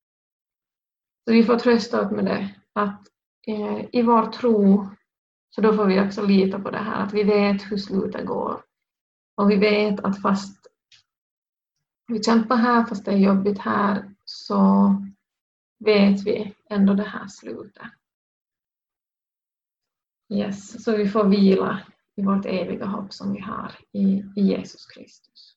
Så 1.26 1.34
vi 1.34 1.44
får 1.44 1.60
trösta 1.60 2.02
oss 2.02 2.12
med 2.12 2.26
det, 2.26 2.56
att 2.74 3.02
Eh, 3.48 3.86
i 3.92 4.02
vår 4.02 4.32
tro 4.32 4.88
så 5.50 5.62
då 5.62 5.74
får 5.74 5.86
vi 5.86 6.02
också 6.02 6.22
lita 6.22 6.60
på 6.60 6.72
det 6.72 6.78
här 6.78 7.04
att 7.04 7.14
vi 7.14 7.24
vet 7.24 7.72
hur 7.72 7.78
slutet 7.78 8.26
går. 8.26 8.62
Och 9.36 9.52
vi 9.52 9.56
vet 9.56 10.00
att 10.00 10.22
fast 10.22 10.68
vi 12.08 12.24
kämpar 12.24 12.56
här, 12.56 12.86
fast 12.86 13.06
det 13.06 13.12
är 13.12 13.18
jobbigt 13.18 13.60
här, 13.60 14.16
så 14.26 14.90
vet 15.86 16.24
vi 16.26 16.56
ändå 16.70 16.94
det 16.94 17.04
här 17.04 17.28
slutet. 17.28 17.88
Yes, 20.34 20.84
så 20.84 20.98
vi 20.98 21.10
får 21.10 21.24
vila 21.24 21.82
i 22.16 22.24
vårt 22.24 22.46
eviga 22.46 22.86
hopp 22.86 23.14
som 23.14 23.34
vi 23.34 23.40
har 23.40 23.72
i, 23.92 24.24
i 24.36 24.42
Jesus 24.42 24.86
Kristus. 24.86 25.57